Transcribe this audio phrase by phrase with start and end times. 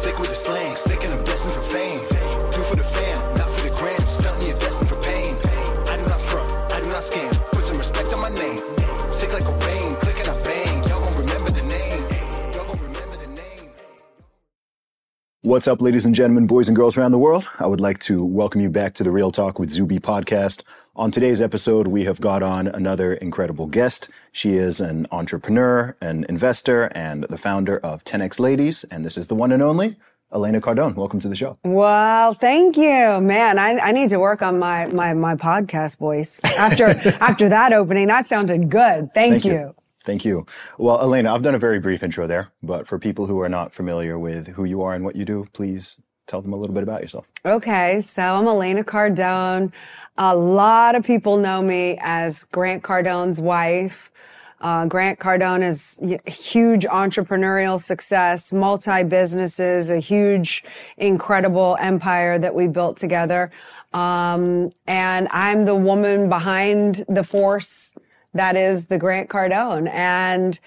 [0.00, 2.00] Sick with the slang, sick and I'm destined for fame.
[2.52, 4.00] Do for the fam, not for the gram.
[4.08, 5.36] Stunt you're destined for pain.
[5.92, 7.30] I do not front, I do not scam.
[7.52, 8.56] Put some respect on my name.
[9.12, 10.88] Sick like a rain, click and I bang.
[10.88, 12.00] Y'all gon' remember the name.
[12.54, 13.70] Y'all gon' remember the name.
[15.42, 17.46] What's up, ladies and gentlemen, boys and girls around the world?
[17.58, 20.62] I would like to welcome you back to the Real Talk with Zuby podcast.
[20.96, 24.10] On today's episode, we have got on another incredible guest.
[24.32, 28.82] She is an entrepreneur, an investor, and the founder of 10X Ladies.
[28.82, 29.94] And this is the one and only
[30.34, 30.96] Elena Cardone.
[30.96, 31.56] Welcome to the show.
[31.62, 33.56] Well, thank you, man.
[33.60, 36.86] I, I need to work on my my my podcast voice after
[37.20, 38.08] after that opening.
[38.08, 39.14] That sounded good.
[39.14, 39.76] Thank, you.
[40.02, 40.44] Thank you.
[40.76, 43.72] Well, Elena, I've done a very brief intro there, but for people who are not
[43.72, 46.82] familiar with who you are and what you do, please tell them a little bit
[46.82, 47.26] about yourself.
[47.44, 49.72] Okay, so I'm Elena Cardone.
[50.22, 54.10] A lot of people know me as Grant Cardone's wife.
[54.60, 60.62] Uh, Grant Cardone is huge entrepreneurial success, multi businesses, a huge,
[60.98, 63.50] incredible empire that we built together.
[63.94, 67.96] Um, and I'm the woman behind the force
[68.34, 69.88] that is the Grant Cardone.
[69.88, 70.60] And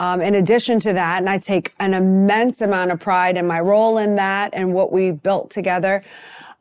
[0.00, 3.60] um, in addition to that, and I take an immense amount of pride in my
[3.60, 6.04] role in that and what we built together.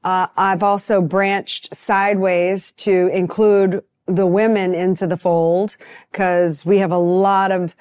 [0.08, 5.76] Uh, I've also branched sideways to include the women into the fold
[6.10, 7.76] because we have a lot of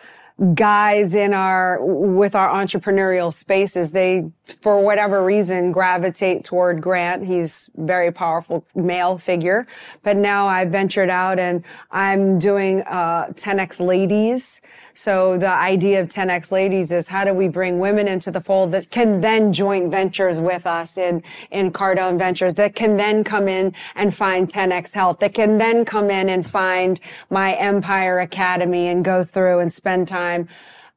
[0.55, 3.93] guys in our with our entrepreneurial spaces.
[3.93, 4.29] They
[4.61, 7.25] for whatever reason gravitate toward grant.
[7.25, 9.69] He's very powerful male figure.
[10.03, 14.61] But now i've ventured out and i'm doing uh, 10x ladies
[14.97, 18.73] so the idea of 10x ladies is how do we bring women into the fold
[18.73, 23.47] that can then joint ventures with us in, in Cardone Ventures that can then come
[23.47, 28.89] in and find 10x Health that can then come in and find my Empire Academy
[28.89, 30.49] and go through and spend time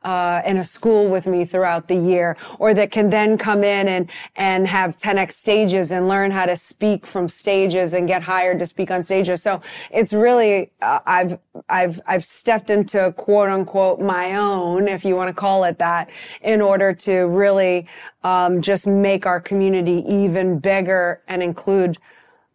[0.04, 3.88] uh, in a school with me throughout the year, or that can then come in
[3.88, 8.60] and and have 10x stages and learn how to speak from stages and get hired
[8.60, 9.42] to speak on stages.
[9.42, 9.62] So
[9.92, 15.30] it's really uh, I've I've I've stepped into quote unquote my own, if you want
[15.30, 16.10] to call it that,
[16.42, 17.88] in order to really
[18.24, 21.98] um, just make our community even bigger and include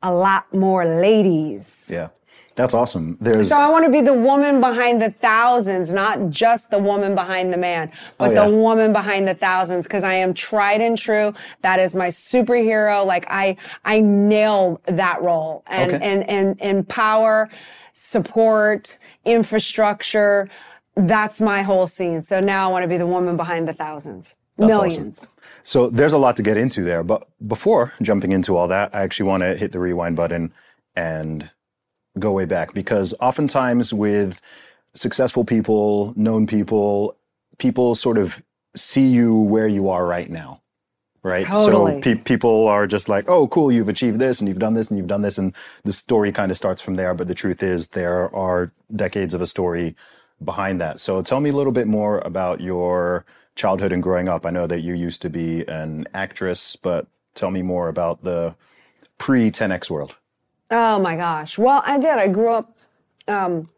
[0.03, 1.88] a lot more ladies.
[1.91, 2.09] Yeah.
[2.56, 3.19] That's awesome.
[3.20, 7.15] There's So I want to be the woman behind the thousands, not just the woman
[7.16, 8.48] behind the man, but Oh, yeah.
[8.48, 11.34] the woman behind the thousands because I am tried and true.
[11.62, 13.04] That is my superhero.
[13.04, 16.04] Like I, I nailed that role and, Okay.
[16.04, 17.50] and, and, and power,
[17.92, 20.48] support, infrastructure.
[20.97, 22.22] That's my whole scene.
[22.22, 24.88] So now I want to be the woman behind the thousands, That's awesome.
[24.88, 25.28] millions.
[25.65, 29.03] So there's a lot to get into there, but before jumping into all that, I
[29.03, 30.53] actually want to hit the rewind button
[30.94, 31.50] and
[32.19, 34.41] go way back because oftentimes with
[34.95, 37.17] successful people, known people,
[37.59, 38.43] people sort of
[38.77, 40.61] see you where you are right now.
[41.23, 41.47] Right.
[41.47, 41.93] Totally.
[41.93, 44.91] So pe- people are just like, oh, cool, you've achieved this and you've done this
[44.91, 45.39] and you've done this.
[45.39, 47.15] And the story kind of starts from there.
[47.15, 49.97] But the truth is there are decades of a story
[50.45, 51.01] behind that.
[51.01, 53.25] So tell me a little bit more about your
[53.57, 54.45] childhood and growing up.
[54.45, 58.55] I know that you used to be an actress, but tell me more about the
[59.17, 60.15] pre 10X world.
[60.77, 61.57] Oh my gosh.
[61.57, 62.19] Well, I did.
[62.19, 62.77] I grew up,
[63.29, 63.69] um,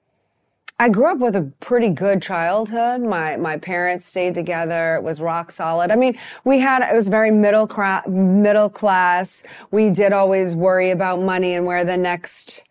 [0.79, 3.03] I grew up with a pretty good childhood.
[3.03, 4.97] My my parents stayed together.
[4.97, 5.91] It was rock solid.
[5.91, 9.45] I mean, we had it was very middle cra- middle class.
[9.71, 12.65] We did always worry about money and where the next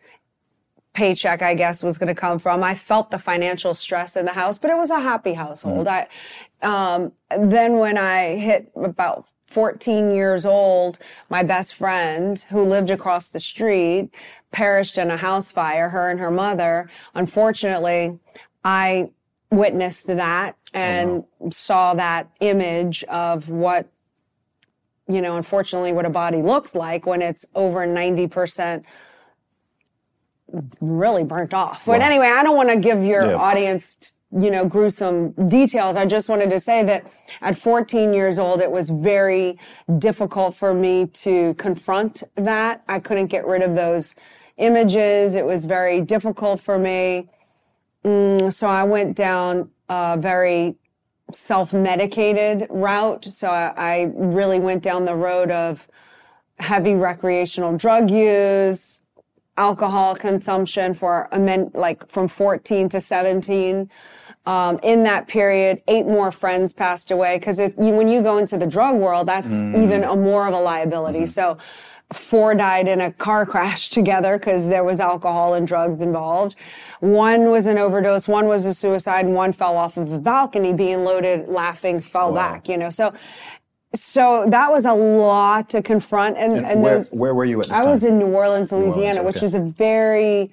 [0.94, 2.64] paycheck, I guess, was going to come from.
[2.64, 5.88] I felt the financial stress in the house, but it was a happy household.
[5.88, 6.08] I,
[6.64, 13.30] um, then when I hit about 14 years old, my best friend who lived across
[13.30, 14.10] the street
[14.52, 16.90] perished in a house fire, her and her mother.
[17.14, 18.20] Unfortunately,
[18.64, 19.10] I
[19.52, 23.88] witnessed that oh, and saw that image of what
[25.08, 28.84] you know, unfortunately, what a body looks like when it's over 90%
[30.82, 31.86] really burnt off.
[31.86, 33.36] But anyway, I don't want to give your Yeah.
[33.36, 35.96] audience, you know, gruesome details.
[35.96, 37.06] I just wanted to say that
[37.42, 39.58] at 14 years old, it was very
[39.98, 42.84] difficult for me to confront that.
[42.88, 44.16] I couldn't get rid of those
[44.58, 45.36] images.
[45.36, 47.30] It was very difficult for me.
[48.04, 50.76] Mm, so I went down a very
[51.32, 53.26] self-medicated route.
[53.26, 55.88] So I, I really went down the road of
[56.60, 59.02] heavy recreational drug use,
[59.58, 63.90] alcohol consumption for a men, like from 14 to 17.
[64.46, 68.68] Um, in that period, eight more friends passed away because when you go into the
[68.68, 71.26] drug world, that's even a more of a liability.
[71.26, 71.58] So
[72.14, 76.56] four died in a car crash together because there was alcohol and drugs involved.
[77.00, 80.74] One was an overdose, one was a suicide, and one fell off of a balcony
[80.74, 82.90] being loaded, laughing, fell back, you know.
[82.90, 83.14] So
[83.96, 86.38] so that was a lot to confront.
[86.38, 87.90] And, and, And where, those, where were you at this I time?
[87.90, 89.46] was in New Orleans, Louisiana, which okay.
[89.46, 90.52] is a very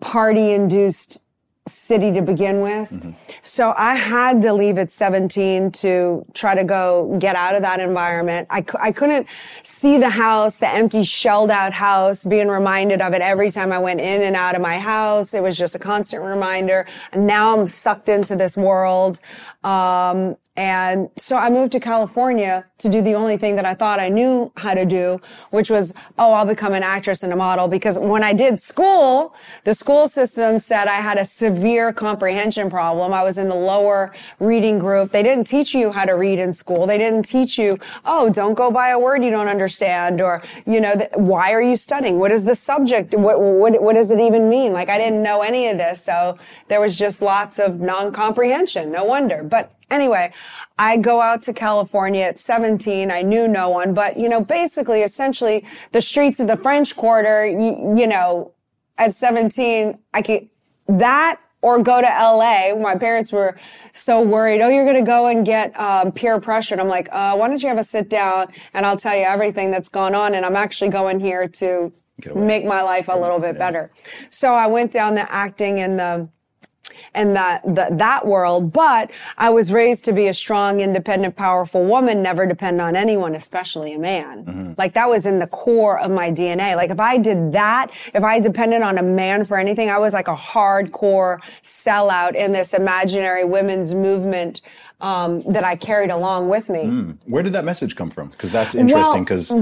[0.00, 1.20] party induced
[1.68, 2.90] city to begin with.
[2.90, 3.10] Mm-hmm.
[3.42, 7.80] So I had to leave at 17 to try to go get out of that
[7.80, 8.46] environment.
[8.50, 9.26] I, I couldn't
[9.62, 13.78] see the house, the empty shelled out house, being reminded of it every time I
[13.78, 15.34] went in and out of my house.
[15.34, 16.86] It was just a constant reminder.
[17.12, 19.20] And now I'm sucked into this world.
[19.64, 24.00] Um, and so I moved to California to do the only thing that I thought
[24.00, 25.20] I knew how to do,
[25.50, 27.68] which was, oh, I'll become an actress and a model.
[27.68, 33.12] Because when I did school, the school system said I had a severe comprehension problem.
[33.12, 35.12] I was in the lower reading group.
[35.12, 36.88] They didn't teach you how to read in school.
[36.88, 40.20] They didn't teach you, oh, don't go by a word you don't understand.
[40.20, 42.18] Or, you know, th- why are you studying?
[42.18, 43.14] What is the subject?
[43.14, 44.72] What, what, what does it even mean?
[44.72, 46.02] Like I didn't know any of this.
[46.02, 48.90] So there was just lots of non-comprehension.
[48.90, 49.44] No wonder.
[49.44, 50.32] But Anyway,
[50.78, 53.10] I go out to California at 17.
[53.10, 57.46] I knew no one, but you know, basically, essentially, the streets of the French Quarter,
[57.46, 58.52] you, you know,
[58.98, 60.48] at 17, I could,
[60.88, 62.74] that or go to LA.
[62.76, 63.58] My parents were
[63.92, 64.60] so worried.
[64.60, 66.74] Oh, you're going to go and get um, peer pressure.
[66.74, 69.24] And I'm like, uh, why don't you have a sit down and I'll tell you
[69.24, 70.34] everything that's gone on.
[70.34, 71.92] And I'm actually going here to
[72.34, 73.90] make my life a little bit better.
[74.30, 76.28] So I went down the acting and the,
[77.14, 78.72] and that, that that world.
[78.72, 83.34] But I was raised to be a strong, independent, powerful woman, never depend on anyone,
[83.34, 84.74] especially a man.
[84.78, 86.76] Like that was in the core of my DNA.
[86.76, 90.14] Like if I did that, if I depended on a man for anything, I was
[90.14, 94.60] like a hardcore sellout in this imaginary women's movement
[95.00, 97.14] um, that I carried along with me.
[97.26, 98.28] Where did that message come from?
[98.30, 99.02] Because that's interesting.
[99.02, 99.52] Well, Because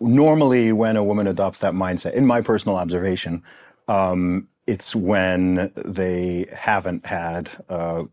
[0.00, 3.42] normally, when a woman adopts that mindset, in my personal observation,
[3.88, 8.04] um, it's when they haven't had, uh,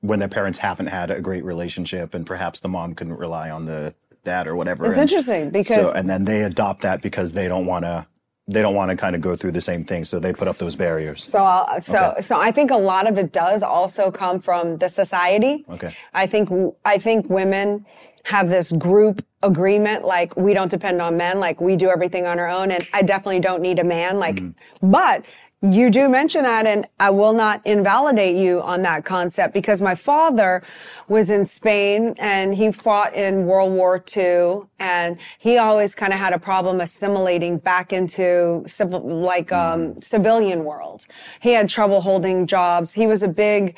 [0.00, 3.64] when their parents haven't had a great relationship, and perhaps the mom couldn't rely on
[3.66, 3.92] the
[4.24, 4.86] dad or whatever.
[4.86, 8.06] It's and interesting because- so, and then they adopt that because they don't want to.
[8.48, 10.54] They don't want to kind of go through the same thing, so they put up
[10.54, 11.24] those barriers.
[11.24, 12.20] So, I'll, so, Okay.
[12.20, 15.64] so I think a lot of it does also come from the society.
[15.68, 15.92] Okay.
[16.14, 16.48] I think,
[16.84, 17.84] I think women
[18.22, 22.38] have this group agreement, like we don't depend on men, like we do everything on
[22.38, 24.40] our own, and I definitely don't need a man, like,
[24.80, 25.24] but
[25.72, 29.94] you do mention that, and I will not invalidate you on that concept because my
[29.94, 30.62] father
[31.08, 36.18] was in Spain and he fought in World War II, and he always kind of
[36.18, 41.06] had a problem assimilating back into civil, like um, civilian world.
[41.40, 42.94] He had trouble holding jobs.
[42.94, 43.76] He was a big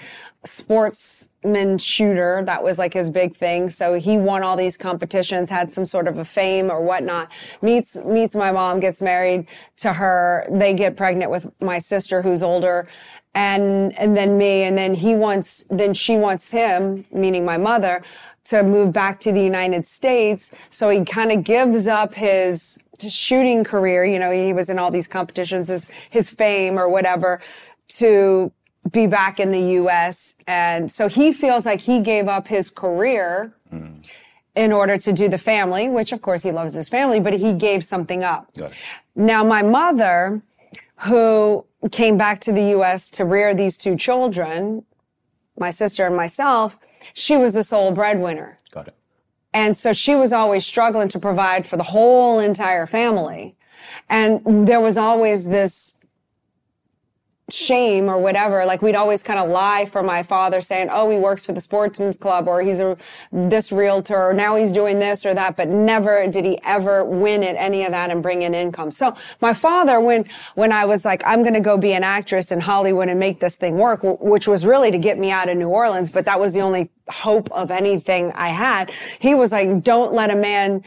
[1.38, 2.42] sportsman shooter.
[2.44, 3.70] That was like his big thing.
[3.70, 7.30] So he won all these competitions, had some sort of a fame or whatnot.
[7.62, 9.46] Meets, meets my mom, gets married
[9.78, 10.46] to her.
[10.50, 12.88] They get pregnant with my sister who's older
[13.34, 14.64] and, and then me.
[14.64, 18.02] And then he wants, then she wants him, meaning my mother,
[18.44, 20.52] to move back to the United States.
[20.70, 24.04] So he kind of gives up his shooting career.
[24.04, 27.40] You know, he was in all these competitions, his, his fame or whatever
[27.88, 28.52] to
[28.90, 30.34] be back in the US.
[30.46, 34.04] And so he feels like he gave up his career mm.
[34.54, 37.52] in order to do the family, which of course he loves his family, but he
[37.52, 38.50] gave something up.
[39.14, 40.42] Now, my mother,
[41.00, 44.84] who came back to the US to rear these two children,
[45.58, 46.78] my sister and myself,
[47.12, 48.58] she was the sole breadwinner.
[48.70, 48.94] Got it.
[49.52, 53.56] And so she was always struggling to provide for the whole entire family.
[54.08, 55.97] And there was always this
[57.50, 58.64] shame or whatever.
[58.66, 61.60] Like we'd always kind of lie for my father saying, Oh, he works for the
[61.60, 62.96] sportsman's club or he's a,
[63.32, 65.56] this realtor or now he's doing this or that.
[65.56, 68.90] But never did he ever win at any of that and bring in income.
[68.90, 72.52] So my father, when, when I was like, I'm going to go be an actress
[72.52, 75.56] in Hollywood and make this thing work, which was really to get me out of
[75.56, 78.92] New Orleans, but that was the only hope of anything I had.
[79.18, 80.84] He was like, don't let a man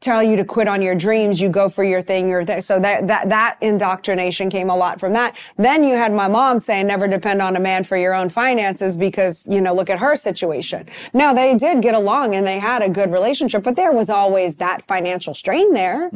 [0.00, 1.40] tell you to quit on your dreams.
[1.40, 2.60] You go for your thing, your thing.
[2.60, 5.36] So that, that, that indoctrination came a lot from that.
[5.56, 8.96] Then you had my mom saying never depend on a man for your own finances
[8.96, 10.86] because, you know, look at her situation.
[11.14, 14.56] Now they did get along and they had a good relationship, but there was always
[14.56, 16.10] that financial strain there.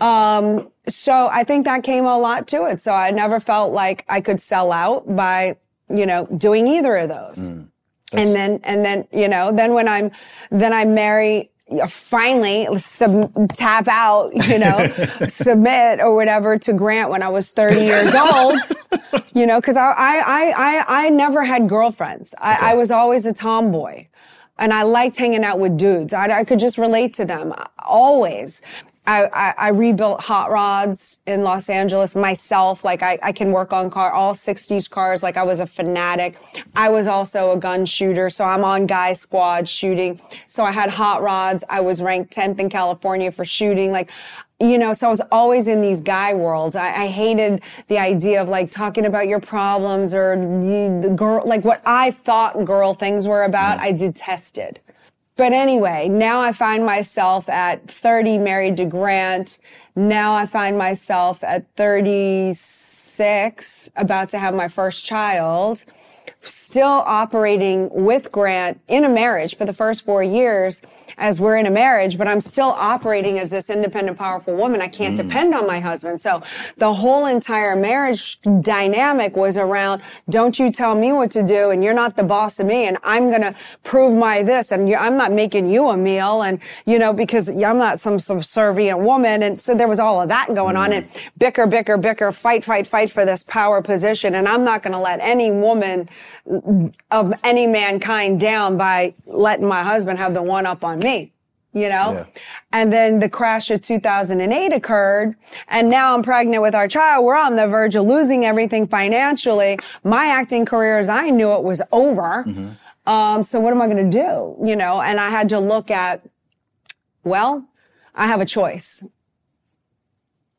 [0.00, 2.82] Um, so I think that came a lot to it.
[2.82, 5.56] So I never felt like I could sell out by,
[5.88, 7.38] you know, doing either of those.
[8.12, 10.10] and then, and then, you know, then when I'm,
[10.50, 11.50] then I marry,
[11.88, 14.86] finally sub, tap out, you know,
[15.28, 18.58] submit or whatever to Grant when I was 30 years old,
[19.34, 22.34] you know, cause I, I, I, I, I never had girlfriends.
[22.38, 24.06] I, I was always a tomboy
[24.58, 26.14] and I liked hanging out with dudes.
[26.14, 28.62] I, I could just relate to them always.
[29.06, 32.84] I, I, I rebuilt hot rods in Los Angeles myself.
[32.84, 35.22] Like I, I can work on car, all 60s cars.
[35.22, 36.36] Like I was a fanatic.
[36.74, 38.28] I was also a gun shooter.
[38.30, 40.20] So I'm on guy squad shooting.
[40.46, 41.62] So I had hot rods.
[41.68, 43.92] I was ranked 10th in California for shooting.
[43.92, 44.10] Like
[44.58, 46.76] you know, so I was always in these guy worlds.
[46.76, 51.46] I, I, hated the idea of like talking about your problems or the, the girl,
[51.46, 53.80] like what I thought girl things were about.
[53.80, 54.80] I detested.
[55.36, 59.58] But anyway, now I find myself at 30 married to Grant.
[59.94, 65.84] Now I find myself at 36 about to have my first child
[66.46, 70.82] still operating with Grant in a marriage for the first four years
[71.18, 74.82] as we're in a marriage, but I'm still operating as this independent, powerful woman.
[74.82, 75.22] I can't mm.
[75.22, 76.20] depend on my husband.
[76.20, 76.42] So
[76.76, 81.82] the whole entire marriage dynamic was around, don't you tell me what to do and
[81.82, 85.16] you're not the boss of me and I'm going to prove my this and I'm
[85.16, 89.42] not making you a meal and, you know, because I'm not some subservient woman.
[89.42, 90.80] And so there was all of that going mm.
[90.80, 94.34] on and bicker, bicker, bicker, fight, fight, fight for this power position.
[94.34, 96.08] And I'm not going to let any woman
[97.10, 101.32] of any mankind down by letting my husband have the one up on me
[101.76, 102.12] you know?
[102.14, 102.26] Yeah.
[102.72, 105.36] And then the crash of 2008 occurred.
[105.68, 107.24] And now I'm pregnant with our child.
[107.24, 109.78] We're on the verge of losing everything financially.
[110.02, 112.44] My acting career, as I knew it, was over.
[112.46, 113.10] Mm-hmm.
[113.10, 114.56] Um, so what am I going to do?
[114.66, 116.26] You know, and I had to look at,
[117.22, 117.68] well,
[118.14, 119.04] I have a choice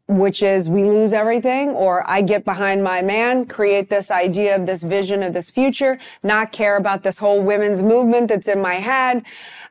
[0.08, 4.66] which is we lose everything or I get behind my man, create this idea of
[4.66, 8.76] this vision of this future, not care about this whole women's movement that's in my
[8.76, 9.24] head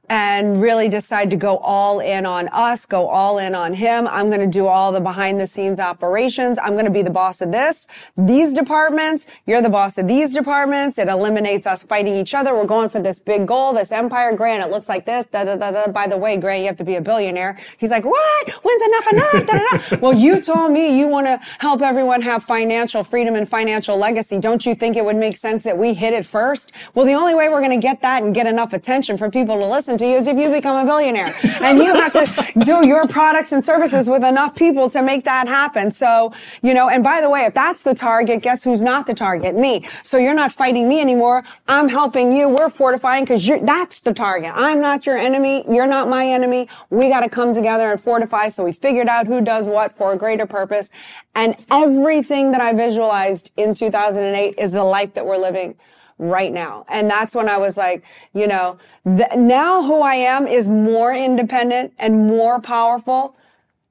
[0.09, 4.07] and really decide to go all in on us, go all in on him.
[4.09, 6.59] I'm going to do all the behind the scenes operations.
[6.59, 9.27] I'm going to be the boss of this, these departments.
[9.47, 10.99] You're the boss of these departments.
[10.99, 12.55] It eliminates us fighting each other.
[12.55, 14.35] We're going for this big goal, this empire.
[14.35, 15.27] Grant, it looks like this.
[15.27, 15.91] Da, da, da, da.
[15.91, 17.59] By the way, Grant, you have to be a billionaire.
[17.79, 18.51] He's like, what?
[18.63, 19.47] When's enough enough?
[19.47, 19.97] da, da, da.
[20.01, 24.39] well, you told me you want to help everyone have financial freedom and financial legacy.
[24.39, 26.73] Don't you think it would make sense that we hit it first?
[26.95, 29.59] Well, the only way we're going to get that and get enough attention for people
[29.59, 31.33] to listen to you is if you become a billionaire.
[31.61, 35.47] and you have to do your products and services with enough people to make that
[35.49, 35.91] happen.
[35.91, 39.15] So, you know, and by the way, if that's the target, guess who's not the
[39.15, 39.55] target?
[39.55, 39.87] Me.
[40.03, 41.45] So you're not fighting me anymore.
[41.69, 42.49] I'm helping you.
[42.49, 44.53] We're fortifying because that's the target.
[44.55, 45.65] I'm not your enemy.
[45.69, 46.69] You're not my enemy.
[46.91, 48.49] We got to come together and fortify.
[48.49, 50.91] So we figured out who does what for a greater purpose.
[51.35, 55.77] And everything that I visualized in 2008 is the life that we're living
[56.19, 56.85] right now.
[56.89, 61.15] And that's when I was like, you know, th- now who I am is more
[61.15, 63.37] independent and more powerful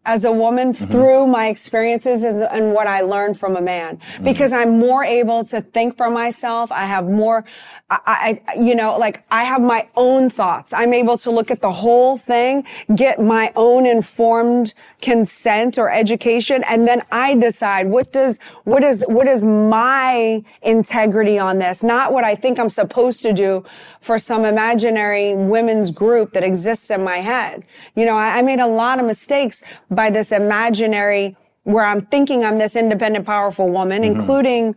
[0.05, 0.91] as a woman mm-hmm.
[0.91, 4.23] through my experiences and what I learned from a man mm-hmm.
[4.23, 6.71] because I'm more able to think for myself.
[6.71, 7.43] I have more,
[7.89, 10.73] I, I, you know, like I have my own thoughts.
[10.73, 16.63] I'm able to look at the whole thing, get my own informed consent or education,
[16.67, 21.83] and then I decide what does, what is, what is my integrity on this?
[21.83, 23.65] Not what I think I'm supposed to do
[24.01, 27.63] for some imaginary women's group that exists in my head.
[27.95, 29.63] You know, I, I made a lot of mistakes
[29.95, 34.19] by this imaginary where I'm thinking I'm this independent, powerful woman, mm-hmm.
[34.19, 34.75] including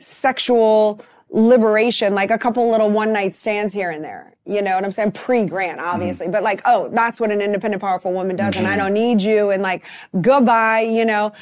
[0.00, 1.00] sexual
[1.30, 4.34] liberation, like a couple little one night stands here and there.
[4.44, 5.12] You know what I'm saying?
[5.12, 6.32] Pre grant, obviously, mm-hmm.
[6.32, 8.54] but like, oh, that's what an independent, powerful woman does.
[8.54, 8.64] Mm-hmm.
[8.64, 8.86] And I mm-hmm.
[8.86, 9.50] don't need you.
[9.50, 9.84] And like,
[10.20, 11.32] goodbye, you know.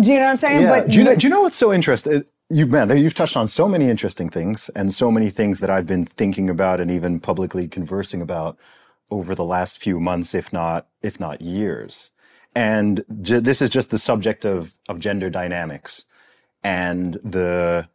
[0.00, 0.62] Do you know what I'm saying?
[0.62, 0.80] Yeah.
[0.80, 2.24] But, do, you know, do you know what's so interesting?
[2.50, 5.86] You man, you've touched on so many interesting things and so many things that I've
[5.86, 8.58] been thinking about and even publicly conversing about
[9.10, 12.12] over the last few months, if not, if not years.
[12.54, 16.06] And j- this is just the subject of, of gender dynamics
[16.62, 17.88] and the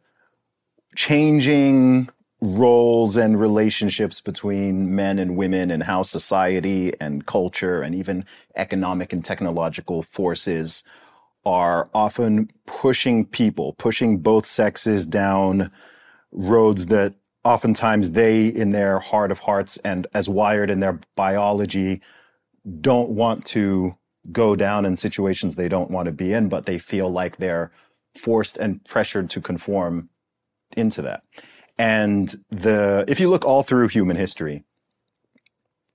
[0.96, 2.08] changing
[2.40, 8.24] roles and relationships between men and women and how society and culture and even
[8.56, 10.84] economic and technological forces
[11.44, 15.70] are often pushing people, pushing both sexes down
[16.32, 17.14] roads that
[17.44, 22.00] oftentimes they, in their heart of hearts and as wired in their biology,
[22.80, 23.96] don't want to
[24.30, 27.70] go down in situations they don't want to be in, but they feel like they're
[28.18, 30.10] forced and pressured to conform
[30.76, 31.22] into that.
[31.78, 34.64] And the, if you look all through human history,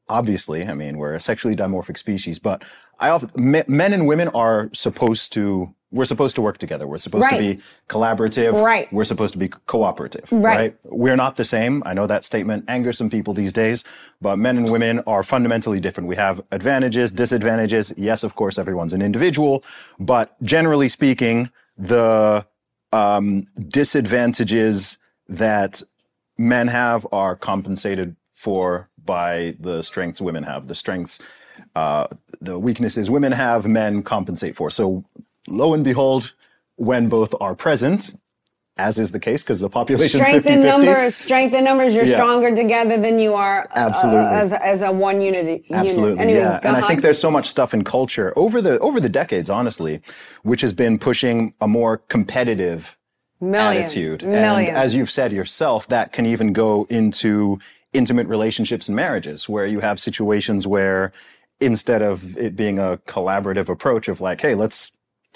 [0.10, 2.64] obviously, I mean, we're a sexually dimorphic species, but
[3.00, 3.30] I often,
[3.68, 6.88] men and women are supposed to, we're supposed to work together.
[6.88, 7.38] We're supposed right.
[7.38, 8.62] to be collaborative.
[8.62, 8.92] Right.
[8.92, 10.28] We're supposed to be cooperative.
[10.32, 10.58] Right.
[10.58, 10.78] right.
[10.84, 11.84] We're not the same.
[11.86, 13.84] I know that statement angers some people these days,
[14.22, 16.10] but men and women are fundamentally different.
[16.10, 17.94] We have advantages, disadvantages.
[17.98, 19.64] Yes, of course, everyone's an individual,
[20.00, 22.46] but generally speaking, the
[22.92, 25.82] um, disadvantages that
[26.38, 30.68] men have are compensated for by the strengths women have.
[30.68, 31.22] The strengths
[31.76, 32.08] uh,
[32.42, 34.70] the weaknesses women have, men compensate for.
[34.70, 35.06] So
[35.48, 36.34] lo and behold,
[36.76, 38.16] when both are present,
[38.78, 41.96] as is the case because the population strength 50, in numbers, strength in numbers.
[41.96, 42.16] You're Yeah.
[42.16, 44.26] stronger together than you are uh, Absolutely.
[44.36, 45.64] as, as a one unity.
[45.72, 46.20] Absolutely, unit.
[46.20, 46.60] Anyway, yeah.
[46.64, 50.02] And I think there's so much stuff in culture over the over the decades, honestly,
[50.44, 52.98] which has been pushing a more competitive
[53.40, 54.24] million, attitude.
[54.24, 54.70] million.
[54.70, 57.60] And as you've said yourself, that can even go into
[57.94, 61.14] intimate relationships and marriages where you have situations where
[61.62, 64.92] instead of it being a collaborative approach of like, hey, let's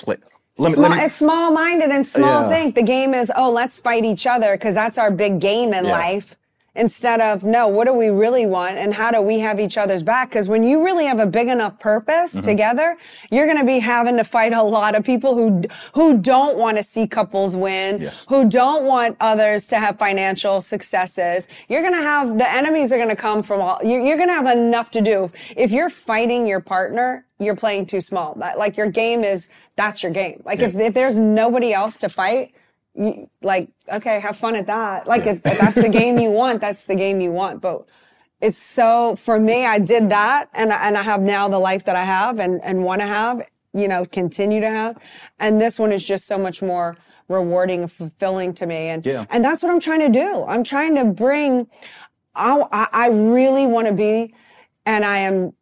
[0.08, 2.50] Let me, Small, let me, it's small minded and small Yeah.
[2.50, 2.76] think.
[2.76, 5.92] The game is, oh, let's fight each other because that's our big game in Yeah.
[5.92, 6.36] life.
[6.80, 10.02] Instead of, no, what do we really want and how do we have each other's
[10.02, 10.30] back?
[10.30, 12.46] Because when you really have a big enough purpose Mm-hmm.
[12.46, 12.98] together,
[13.32, 16.78] you're going to be having to fight a lot of people who, who don't want
[16.78, 18.26] to see couples win, Yes.
[18.30, 21.48] who don't want others to have financial successes.
[21.68, 24.30] You're going to have, the enemies are going to come from all, you're, you're going
[24.30, 25.32] to have enough to do.
[25.58, 28.36] If you're fighting your partner, you're playing too small.
[28.36, 30.42] That, like your game is, that's your game.
[30.46, 32.54] Like if, if there's nobody else to fight,
[33.00, 35.08] you, like, okay, have fun at that.
[35.08, 37.62] Like if, if that's the game you want, that's the game you want.
[37.62, 37.86] But
[38.42, 41.86] it's so, for me, I did that and, I- and I have now the life
[41.86, 43.42] that I have and, and want to have,
[43.74, 44.98] you know, continue to have.
[45.40, 46.98] And this one is just so much more
[47.30, 48.90] rewarding and fulfilling to me.
[48.90, 49.26] And, Yeah.
[49.30, 50.44] and that's what I'm trying to do.
[50.46, 51.68] I'm trying to bring,
[52.36, 54.34] I, I I really want to be,
[54.86, 55.54] and I am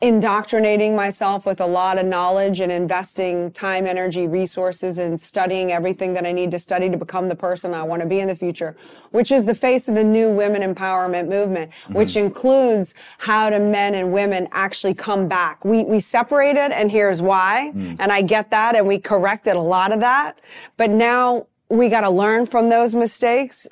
[0.00, 6.12] indoctrinating myself with a lot of knowledge and investing time, energy, resources and studying everything
[6.12, 8.34] that I need to study to become the person I want to be in the
[8.34, 8.76] future,
[9.12, 11.94] which is the face of the new women empowerment movement, mm-hmm.
[11.94, 15.64] which includes how do men and women actually come back.
[15.64, 17.72] We, we separated and here's why.
[17.74, 17.96] Mm.
[17.98, 20.40] And I get that and we corrected a lot of that,
[20.76, 23.66] but now we got to learn from those mistakes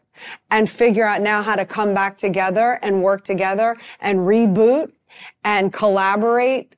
[0.51, 4.93] and figure out now how to come back together and work together and reboot
[5.45, 6.75] and collaborate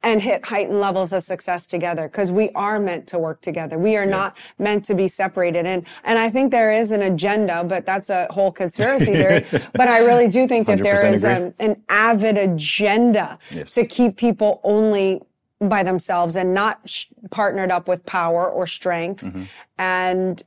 [0.00, 3.76] and hit heightened levels of success together because we are meant to work together.
[3.76, 5.66] We are not meant to be separated.
[5.66, 9.44] And, and I think there is an agenda, but that's a whole conspiracy theory.
[9.74, 11.46] but I really do think that there is 100% is agree.
[11.46, 13.74] um, an avid agenda Yes.
[13.74, 15.20] to keep people only
[15.60, 19.24] by themselves and not sh- partnered up with power or strength.
[19.24, 19.42] Mm-hmm.
[19.78, 20.40] And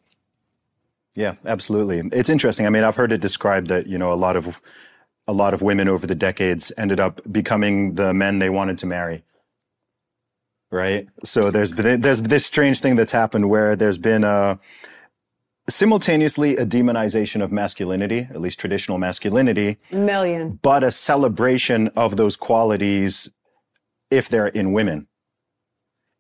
[1.14, 2.00] Yeah, absolutely.
[2.18, 2.66] It's interesting.
[2.66, 4.62] I mean, I've heard it described that, you know, a lot of
[5.32, 8.86] a lot of women over the decades ended up becoming the men they wanted to
[8.86, 9.24] marry.
[10.72, 11.08] Right?
[11.24, 14.60] So there's there's this strange thing that's happened where there's been a
[15.70, 20.60] simultaneously a demonization of masculinity, at least traditional masculinity, million.
[20.62, 23.32] but a celebration of those qualities
[24.10, 25.08] if they're in women.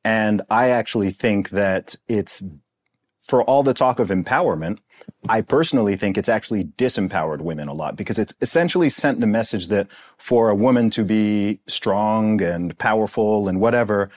[0.03, 2.43] And I actually think that it's
[3.31, 4.79] for all the talk of empowerment,
[5.29, 9.69] I personally think it's actually disempowered women a lot because it's essentially sent the message
[9.69, 14.09] that for a woman to be strong and powerful and whatever,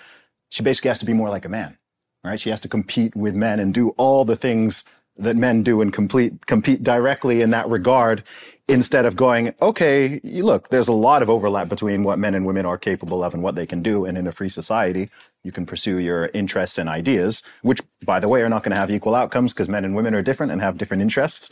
[0.48, 1.78] she basically has to be more like a man,
[2.24, 2.40] right?
[2.40, 4.82] She has to compete with men and do all the things
[5.16, 8.24] that men do and complete, compete directly in that regard
[8.66, 12.64] instead of going, okay, look, there's a lot of overlap between what men and women
[12.64, 14.06] are capable of and what they can do.
[14.06, 15.10] And in a free society,
[15.42, 18.76] you can pursue your interests and ideas, which by the way, are not going to
[18.76, 21.50] have equal outcomes because men and women are different and have different interests.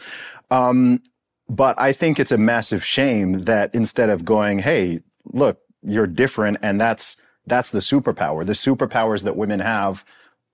[0.51, 1.03] Um,
[1.49, 6.59] but I think it's a massive shame that instead of going, Hey, look, you're different.
[6.63, 8.47] And that's, that's the superpower.
[8.47, 10.05] The superpowers that women have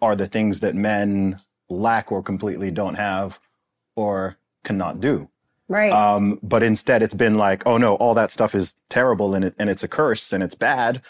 [0.00, 3.38] are the things that men lack or completely don't have
[3.94, 5.28] or cannot do.
[5.68, 5.92] Right.
[5.92, 9.54] Um, but instead it's been like, oh no, all that stuff is terrible and it,
[9.59, 11.02] and it's a curse and it's bad.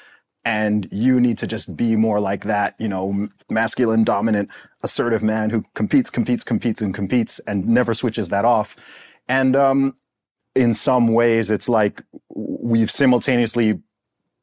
[0.44, 4.50] And you need to just be more like that, you know, masculine, dominant,
[4.82, 8.76] assertive man who competes, competes, competes and competes and never switches that off.
[9.28, 9.94] And, um,
[10.54, 12.02] in some ways it's like
[12.34, 13.80] we've simultaneously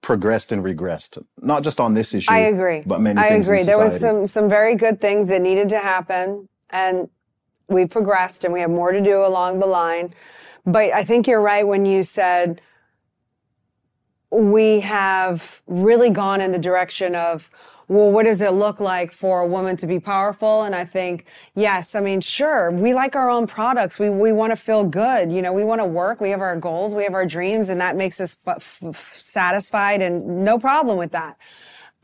[0.02, 2.32] progressed and regressed, not just on this issue.
[2.32, 2.84] I agree.
[2.86, 3.64] But many I agree.
[3.64, 7.10] There was some some very good things that needed to happen, and
[7.68, 10.14] we progressed, and we have more to do along the line.
[10.66, 12.62] But I think you're right when you said
[14.32, 17.50] we have really gone in the direction of
[17.88, 20.64] well, what does it look like for a woman to be powerful?
[20.64, 24.00] And I think, yes, I mean, sure, we like our own products.
[24.00, 25.32] We, we want to feel good.
[25.32, 26.20] You know, we want to work.
[26.20, 26.96] We have our goals.
[26.96, 31.12] We have our dreams and that makes us f- f- satisfied and no problem with
[31.12, 31.38] that.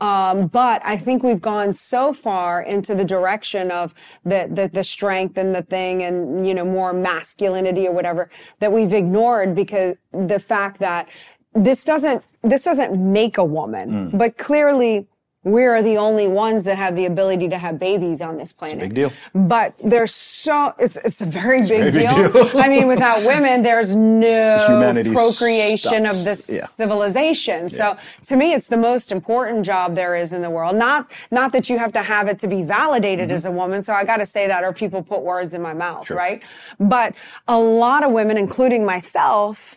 [0.02, 3.94] Um, but I think we've gone so far into the direction of
[4.26, 8.72] the, the, the strength and the thing and, you know, more masculinity or whatever that
[8.74, 11.08] we've ignored because the fact that
[11.54, 15.08] this doesn't, this doesn't make a woman, but clearly
[15.44, 18.80] we are the only ones that have the ability to have babies on this planet.
[18.80, 19.12] big deal.
[19.34, 22.32] But there's so it's it's a very big, very big deal.
[22.32, 22.52] deal.
[22.62, 26.66] I mean, without women, there's no Humanity procreation of this Yeah.
[26.66, 27.70] civilization.
[27.70, 30.76] So to me, it's the most important job there is in the world.
[30.76, 33.36] Not not that you have to have it to be validated Mm-hmm.
[33.36, 33.82] as a woman.
[33.84, 36.42] So I got to say that, or people put words in my mouth, right?
[36.80, 37.14] But
[37.48, 39.76] a lot of women, including myself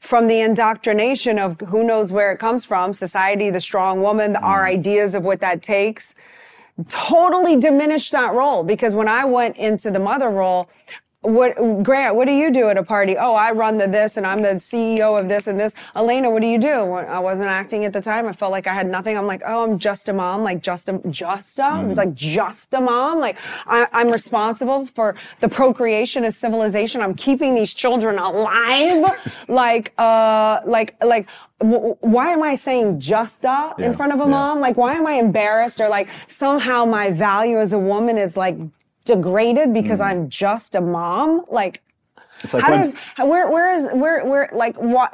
[0.00, 4.64] from the indoctrination of who knows where it comes from, society, the strong woman, our
[4.64, 4.68] Mm.
[4.68, 6.14] ideas of what that takes,
[6.88, 8.62] totally diminished that role.
[8.62, 10.68] Because when I went into the mother role,
[11.22, 11.54] what
[11.84, 13.16] Grant, what do you do at a party?
[13.18, 15.74] Oh, I run the this and I'm the CEO of this and this.
[15.96, 16.84] Elena, what do you do?
[16.86, 18.26] When I wasn't acting at the time.
[18.26, 19.18] I felt like I had nothing.
[19.18, 22.80] I'm like, oh, I'm just a mom, like just a, just a, like just a
[22.80, 23.20] mom.
[23.20, 27.02] Like I, I'm responsible for the procreation of civilization.
[27.02, 29.04] I'm keeping these children alive.
[29.48, 31.28] like, uh, like, like,
[32.00, 34.30] why am I saying just a in Yeah, front of a yeah.
[34.30, 34.60] mom?
[34.60, 38.56] Like, why am I embarrassed or like somehow my value as a woman is like
[39.08, 41.44] degraded because I'm just a mom?
[41.50, 41.82] Like,
[42.38, 42.44] Mm.
[42.44, 45.10] It's like how does where where is where where like what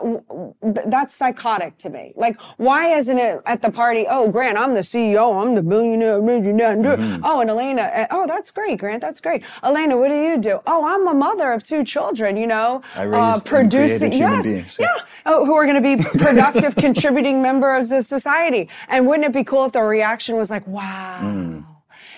[0.94, 4.80] that's psychotic to me like why isn't it at the party oh grant i'm the
[4.80, 7.24] ceo i'm the billionaire millionaire Mm-hmm.
[7.24, 10.61] oh and elena uh, oh that's great grant that's great elena what do you do
[10.66, 14.87] oh i'm a mother of two children you know I and producing yes beings, yeah,
[14.94, 15.02] yeah.
[15.24, 19.44] Oh, who are going to be productive contributing members of society and wouldn't it be
[19.44, 21.64] cool if the reaction was like wow Mm.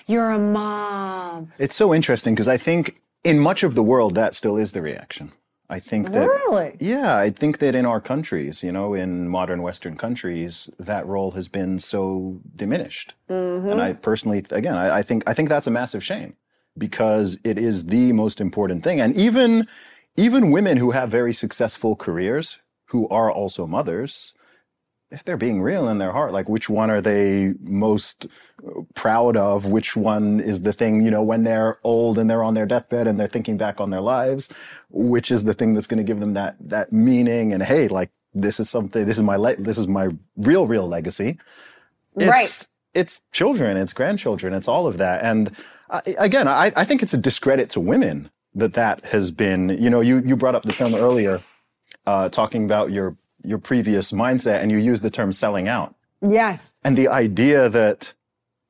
[0.07, 4.35] You're a mom It's so interesting because I think in much of the world that
[4.35, 5.31] still is the reaction.
[5.69, 6.77] I think that Really?
[6.79, 11.31] Yeah, I think that in our countries, you know, in modern Western countries, that role
[11.31, 13.13] has been so diminished.
[13.29, 13.69] Mm-hmm.
[13.69, 16.37] And I personally, again, I, I think I think that's a massive shame
[16.77, 19.01] because it is the most important thing.
[19.01, 19.67] And even
[20.15, 24.33] even women who have very successful careers, who are also mothers,
[25.11, 28.27] if they're being real in their heart, like which one are they most
[28.95, 29.65] proud of?
[29.65, 33.07] Which one is the thing, you know, when they're old and they're on their deathbed
[33.07, 34.51] and they're thinking back on their lives,
[34.89, 37.53] which is the thing that's going to give them that, that meaning?
[37.53, 40.87] And hey, like this is something, this is my, le- this is my real, real
[40.87, 41.39] legacy.
[42.19, 42.67] It's, Right.
[42.93, 45.23] It's children, it's grandchildren, it's all of that.
[45.23, 45.55] And
[45.89, 49.89] I, again, I, I think it's a discredit to women that that has been, you
[49.89, 51.41] know, you, you brought up the term earlier,
[52.07, 55.95] uh, talking about your, your previous mindset and you used the term selling out.
[56.21, 58.13] yes And the idea that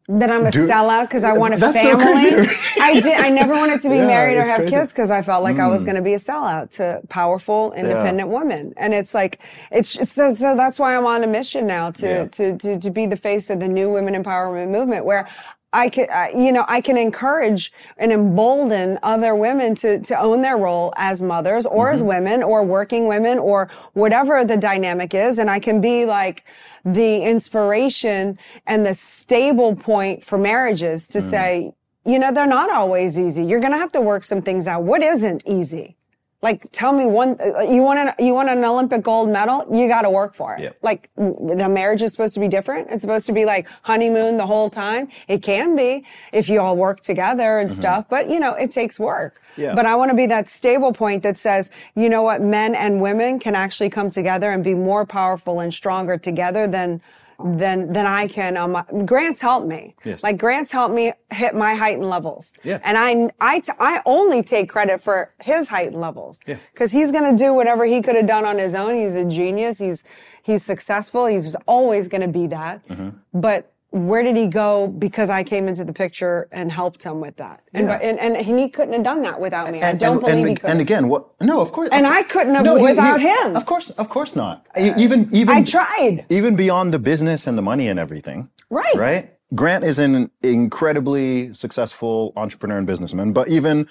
[0.08, 2.06] that I'm a Do- sellout because I want a so family.
[2.06, 2.52] crazy.
[2.82, 3.20] I did.
[3.20, 4.72] I never wanted to be Yeah, married or have crazy.
[4.72, 5.86] kids because I felt like I was mm.
[5.88, 8.74] going to be a sellout to powerful, independent women.
[8.78, 9.40] And it's like
[9.72, 10.34] it's just- so.
[10.36, 12.26] So that's why I'm on a mission now to Yeah.
[12.28, 15.28] to to to be the face of the new women empowerment movement, where.
[15.74, 20.42] I can, uh, you know, I can encourage and embolden other women to, to own
[20.42, 25.40] their role as mothers or as women or working women or whatever the dynamic is.
[25.40, 26.46] And I can be like
[26.86, 31.74] the inspiration and the stable point for marriages to say,
[32.06, 33.44] you know, they're not always easy.
[33.44, 34.84] You're going to have to work some things out.
[34.84, 35.98] What isn't easy?
[36.44, 39.66] Like, tell me one, uh, you want an, you want an Olympic gold medal?
[39.72, 40.62] You got to work for it.
[40.62, 40.78] Yep.
[40.84, 42.90] Like, the marriage is supposed to be different.
[42.92, 45.10] It's supposed to be like honeymoon the whole time.
[45.28, 49.00] It can be if you all work together and stuff, but you know, it takes
[49.00, 49.42] work.
[49.56, 49.74] Yeah.
[49.74, 53.02] But I want to be that stable point that says, you know what, men and
[53.02, 57.02] women can actually come together and be more powerful and stronger together than
[57.44, 58.58] than than I can.
[58.58, 59.96] Um, Grant's help me.
[60.04, 60.24] Yes.
[60.24, 62.54] Like Grant's help me hit my heightened levels.
[62.64, 62.80] Yeah.
[62.84, 66.40] And I I t- I only take credit for his heightened levels.
[66.48, 66.58] Yeah.
[66.74, 68.96] Because he's gonna do whatever he could have done on his own.
[68.96, 69.78] He's a genius.
[69.80, 70.04] He's
[70.42, 71.28] he's successful.
[71.28, 72.88] He's always gonna be that.
[72.88, 73.10] Mm-hmm.
[73.40, 77.38] But where did he go because I came into the picture and helped him with
[77.38, 77.62] that?
[77.74, 77.96] And, Yeah.
[77.98, 79.82] and, and he couldn't have done that without me.
[79.82, 80.70] I don't and, believe and, he could.
[80.70, 81.30] and again, what?
[81.42, 81.90] No, of course.
[81.92, 83.56] And of- I couldn't have No, without you- him.
[83.56, 84.66] Of course, of course not.
[84.78, 86.26] E- Even, uh, even I tried.
[86.30, 88.50] even beyond the business and the money and everything.
[88.70, 88.96] Right.
[88.96, 89.34] Right.
[89.56, 93.88] Grant is an incredibly successful entrepreneur and businessman, but even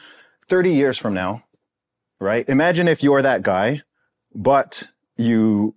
[0.49, 1.43] 30 years from now,
[2.21, 2.47] right?
[2.49, 3.81] Imagine if you're that guy,
[4.35, 4.85] but
[5.17, 5.75] you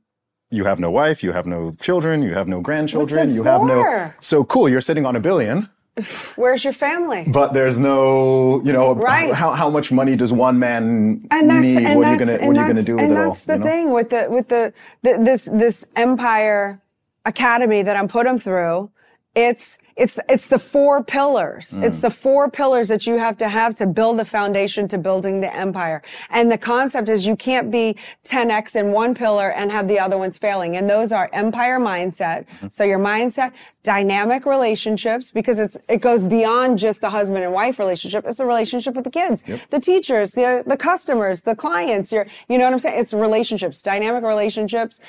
[0.51, 4.11] you have no wife, you have no children, you have no grandchildren, you have no?
[4.21, 5.69] So cool, you're sitting on a billion,
[6.35, 7.25] Where's your family?
[7.27, 9.33] but there's no, you know, Right.
[9.33, 11.85] how how much money does one man and that's need?
[11.85, 13.27] and what are you gonna what are you gonna do with and it all?
[13.27, 13.65] that's the you know?
[13.65, 16.79] thing with the with the, the this this empire
[17.25, 18.89] academy that I'm put him through.
[19.35, 21.71] It's it's it's the four pillars.
[21.71, 21.83] Mm.
[21.83, 25.39] It's the four pillars that you have to have to build the foundation to building
[25.39, 26.01] the empire.
[26.31, 30.17] And the concept is you can't be 10x in one pillar and have the other
[30.17, 30.77] ones failing.
[30.77, 32.47] And those are empire mindset.
[32.47, 32.67] Mm-hmm.
[32.71, 33.51] So your mindset,
[33.83, 38.25] dynamic relationships, because it's it goes beyond just the husband and wife relationship.
[38.25, 42.11] It's a relationship with the kids, the teachers, the the customers, the clients.
[42.11, 42.99] Your you know what I'm saying?
[42.99, 45.01] It's relationships, dynamic relationships.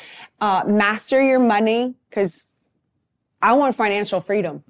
[0.42, 2.46] Uh, master your money because
[3.42, 4.62] I want financial freedom.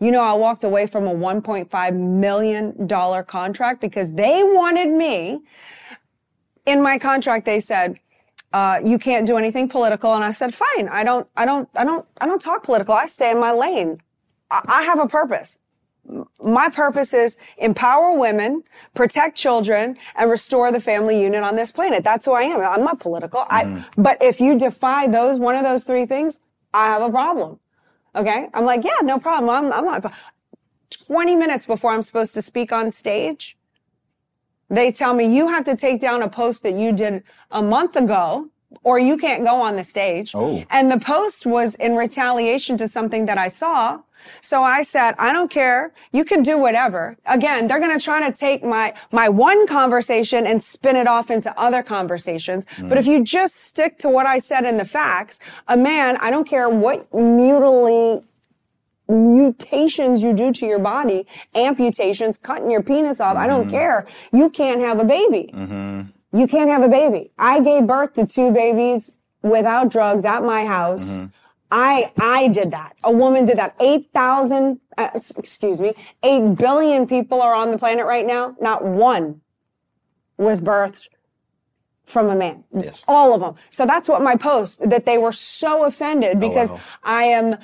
[0.00, 2.88] You know, I walked away from a $1.5 million
[3.24, 5.40] contract because they wanted me.
[6.66, 7.98] In my contract, they said,
[8.52, 10.14] uh, you can't do anything political.
[10.14, 10.88] And I said, fine.
[10.88, 12.94] I don't, I don't, I don't, I don't talk political.
[12.94, 14.00] I stay in my lane.
[14.50, 15.58] I, I have a purpose.
[16.42, 18.62] My purpose is empower women,
[18.94, 22.02] protect children, and restore the family unit on this planet.
[22.04, 22.60] That's who I am.
[22.62, 23.44] I'm not political.
[23.50, 26.38] I, but if you defy those, one of those three things,
[26.72, 27.58] I have a problem.
[28.14, 28.48] Okay.
[28.54, 29.50] I'm like, yeah, no problem.
[29.50, 30.12] I'm, I'm not.
[31.06, 33.56] 20 minutes before I'm supposed to speak on stage,
[34.70, 37.96] they tell me you have to take down a post that you did a month
[37.96, 38.50] ago
[38.82, 40.32] or you can't go on the stage.
[40.34, 40.64] Oh.
[40.70, 44.00] And the post was in retaliation to something that I saw.
[44.40, 45.92] So I said, I don't care.
[46.12, 47.16] You can do whatever.
[47.26, 51.30] Again, they're going to try to take my, my one conversation and spin it off
[51.30, 52.66] into other conversations.
[52.82, 53.12] But if mm.
[53.12, 56.68] you just stick to what I said in the facts, a man, I don't care
[56.68, 58.22] what mutilate
[59.08, 63.36] mutations you do to your body, amputations, cutting your penis off.
[63.36, 63.70] I don't mm.
[63.70, 64.06] care.
[64.32, 65.50] You can't have a baby.
[65.54, 66.02] Mm-hmm.
[66.38, 67.32] You can't have a baby.
[67.38, 71.18] I gave birth to two babies without drugs at my house.
[71.70, 72.96] I, I did that.
[73.04, 73.74] A woman did that.
[73.80, 78.56] 8,000, uh, excuse me, 8 billion people are on the planet right now.
[78.60, 79.40] Not one
[80.36, 81.08] was birthed
[82.06, 82.64] from a man.
[82.74, 83.04] Yes.
[83.06, 83.54] All of them.
[83.68, 86.80] So that's what my post, that they were so offended because wow.
[87.02, 87.56] I am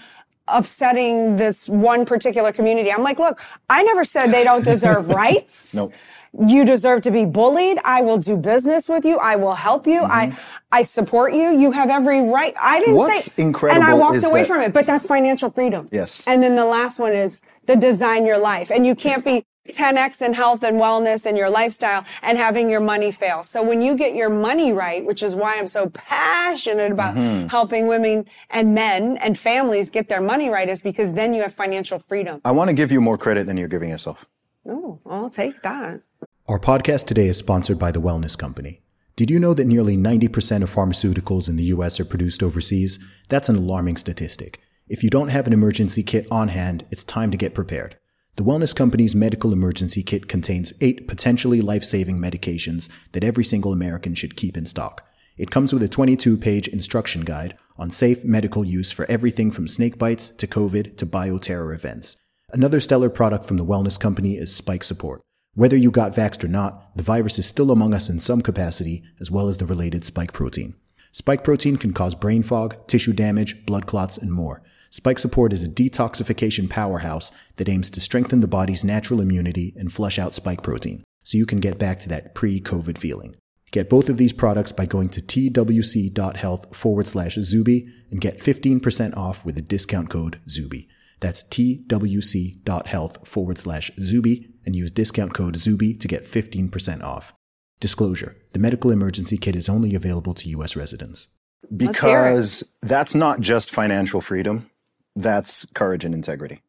[0.48, 2.92] upsetting this one particular community.
[2.92, 5.74] I'm like, look, I never said they don't deserve rights.
[5.74, 5.94] Nope.
[6.38, 7.78] You deserve to be bullied.
[7.84, 9.18] I will do business with you.
[9.18, 10.02] I will help you.
[10.02, 10.36] I,
[10.72, 11.56] I support you.
[11.56, 12.54] You have every right.
[12.60, 12.98] I didn't Mm-hmm.
[12.98, 15.88] What's say, incredible and I walked away that- from it, but that's financial freedom.
[15.92, 16.26] Yes.
[16.26, 18.70] And then the last one is the design your life.
[18.70, 22.80] And you can't be 10x in health and wellness and your lifestyle and having your
[22.80, 23.42] money fail.
[23.44, 27.46] So when you get your money right, which is why I'm so passionate about Mm-hmm.
[27.46, 31.54] helping women and men and families get their money right is because then you have
[31.54, 32.40] financial freedom.
[32.44, 34.26] I want to give you more credit than you're giving yourself.
[34.68, 36.00] Oh, I'll take that.
[36.46, 38.82] Our podcast today is sponsored by The Wellness Company.
[39.16, 42.98] Did you know that nearly 90% of pharmaceuticals in the US are produced overseas?
[43.30, 44.60] That's an alarming statistic.
[44.86, 47.96] If you don't have an emergency kit on hand, it's time to get prepared.
[48.36, 53.72] The Wellness Company's medical emergency kit contains eight potentially life saving medications that every single
[53.72, 55.02] American should keep in stock.
[55.38, 59.66] It comes with a 22 page instruction guide on safe medical use for everything from
[59.66, 62.18] snake bites to COVID to bioterror events.
[62.50, 65.22] Another stellar product from the Wellness Company is Spike Support.
[65.56, 69.04] Whether you got vaxxed or not, the virus is still among us in some capacity,
[69.20, 70.74] as well as the related spike protein.
[71.12, 74.62] Spike protein can cause brain fog, tissue damage, blood clots, and more.
[74.90, 79.92] Spike Support is a detoxification powerhouse that aims to strengthen the body's natural immunity and
[79.92, 83.36] flush out spike protein, so you can get back to that pre-COVID feeling.
[83.70, 89.16] Get both of these products by going to twc.health forward slash Zuby and get 15%
[89.16, 90.88] off with the discount code Zuby.
[91.20, 97.32] That's twc.health forward slash Zuby and use discount code Zuby to get 15% off.
[97.80, 100.76] Disclosure The medical emergency kit is only available to U.S.
[100.76, 101.28] residents.
[101.74, 104.70] Because that's not just financial freedom,
[105.16, 106.60] that's courage and integrity.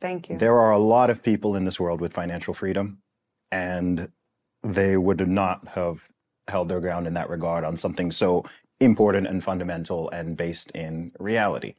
[0.00, 0.38] Thank you.
[0.38, 2.98] There are a lot of people in this world with financial freedom,
[3.50, 4.10] and
[4.62, 6.00] they would not have
[6.46, 8.44] held their ground in that regard on something so
[8.80, 11.74] important and fundamental and based in reality.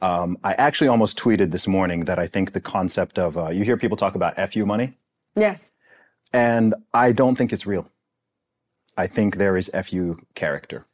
[0.00, 3.64] Um, I actually almost tweeted this morning that I think the concept of uh, you
[3.64, 4.96] hear people talk about FU money,
[5.34, 5.72] yes.
[6.32, 7.90] and I don't think it's real.
[8.96, 10.86] I think there is FU character.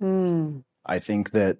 [0.00, 0.64] Mm.
[0.86, 1.58] I think that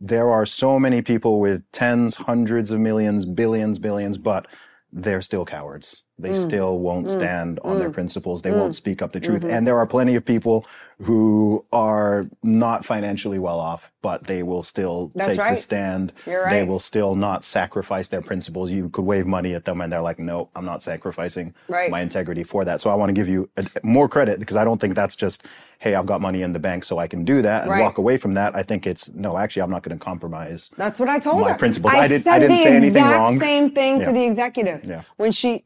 [0.00, 4.46] there are so many people with tens, hundreds of millions, billions, billions, but
[4.92, 6.04] they're still cowards.
[6.18, 6.36] They mm.
[6.36, 7.10] still won't mm.
[7.10, 7.94] stand on their mm.
[7.94, 8.42] principles.
[8.42, 9.42] They won't speak up the truth.
[9.42, 9.50] Mm-hmm.
[9.50, 10.66] And there are plenty of people
[11.02, 15.58] who are not financially well off, but they will still That's take the right.
[15.58, 16.12] stand.
[16.26, 18.70] You're They will still not sacrifice their principles.
[18.70, 21.90] You could wave money at them and they're like, no, I'm not sacrificing Right.
[21.90, 22.80] my integrity for that.
[22.80, 25.46] So I want to give you a, more credit because I don't think that's just,
[25.78, 27.82] hey, I've got money in the bank so I can do that and Right.
[27.82, 28.54] walk away from that.
[28.56, 30.70] I think it's, no, actually, I'm not going to compromise.
[30.76, 31.58] That's what I told My her.
[31.58, 31.94] principles.
[31.94, 33.38] I, I didn't- said I didn't the say anything exact wrong.
[33.38, 34.04] same thing Yeah.
[34.06, 34.84] to the executive.
[34.84, 35.02] Yeah.
[35.16, 35.64] When she,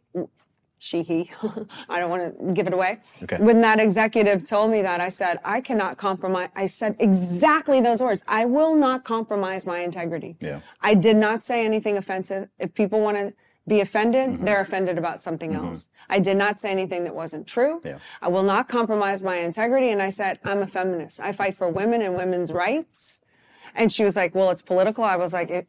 [0.78, 1.30] she, he,
[1.88, 2.98] I don't want to give it away.
[3.22, 3.38] Okay.
[3.38, 6.50] When that executive told me that, I said, I cannot compromise.
[6.54, 8.22] I said exactly those words.
[8.28, 10.36] I will not compromise my integrity.
[10.40, 10.60] Yeah.
[10.82, 12.48] I did not say anything offensive.
[12.58, 13.32] If people want to
[13.68, 14.44] be offended, Mm-hmm.
[14.44, 15.88] they're offended about something else.
[16.08, 17.80] I did not say anything that wasn't true.
[17.84, 17.98] Yeah.
[18.20, 19.90] I will not compromise my integrity.
[19.90, 21.20] And I said, I'm a feminist.
[21.20, 23.20] I fight for women and women's rights.
[23.74, 25.04] And she was like, well, it's political.
[25.04, 25.68] I was like, it,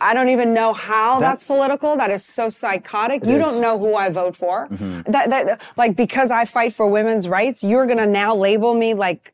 [0.00, 1.96] I don't even know how that's, That's- political.
[1.96, 3.24] That is so psychotic.
[3.24, 3.40] you is.
[3.40, 4.68] don't know who I vote for.
[4.68, 5.10] Mm-hmm.
[5.10, 8.94] That, that, like, because I fight for women's rights, you're going to now label me
[8.94, 9.32] like,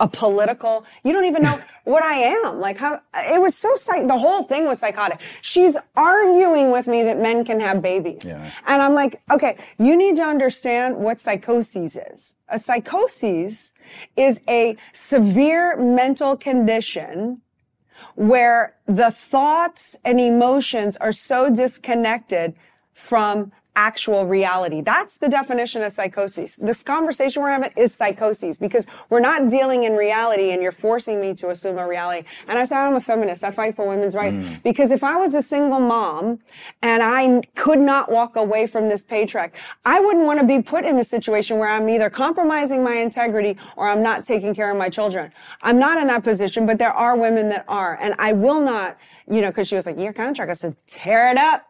[0.00, 2.60] a political, you don't even know what I am.
[2.60, 5.20] Like how, it was so psych, the whole thing was psychotic.
[5.40, 8.24] She's arguing with me that men can have babies.
[8.24, 8.50] Yeah.
[8.66, 12.36] And I'm like, okay, you need to understand what psychosis is.
[12.48, 13.74] A psychosis
[14.16, 17.42] is a severe mental condition
[18.14, 22.54] where the thoughts and emotions are so disconnected
[22.92, 24.82] from actual reality.
[24.82, 26.56] That's the definition of psychosis.
[26.56, 31.20] This conversation we're having is psychosis because we're not dealing in reality and you're forcing
[31.20, 32.26] me to assume a reality.
[32.48, 33.44] And I said, I'm a feminist.
[33.44, 34.62] I fight for women's rights Mm.
[34.62, 36.38] because if I was a single mom
[36.82, 39.54] and I could not walk away from this paycheck,
[39.84, 43.58] I wouldn't want to be put in a situation where I'm either compromising my integrity
[43.76, 45.32] or I'm not taking care of my children.
[45.62, 47.98] I'm not in that position, but there are women that are.
[48.00, 48.96] And I will not,
[49.28, 50.50] you know, cause she was like, your contract.
[50.50, 51.66] I said, tear it up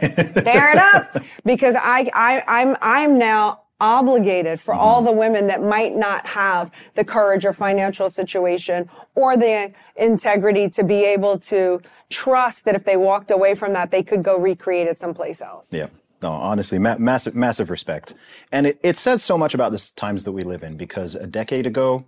[0.00, 5.06] tear it up because I, I, I'm, I'm now obligated for all mm-hmm.
[5.06, 10.84] the women that might not have the courage or financial situation or the integrity to
[10.84, 14.86] be able to trust that if they walked away from that, they could go recreate
[14.86, 15.72] it someplace else.
[15.72, 15.88] Yeah.
[16.22, 18.14] No, honestly, ma- massive, massive respect.
[18.52, 21.26] And it, it says so much about the times that we live in because a
[21.26, 22.04] decade ago,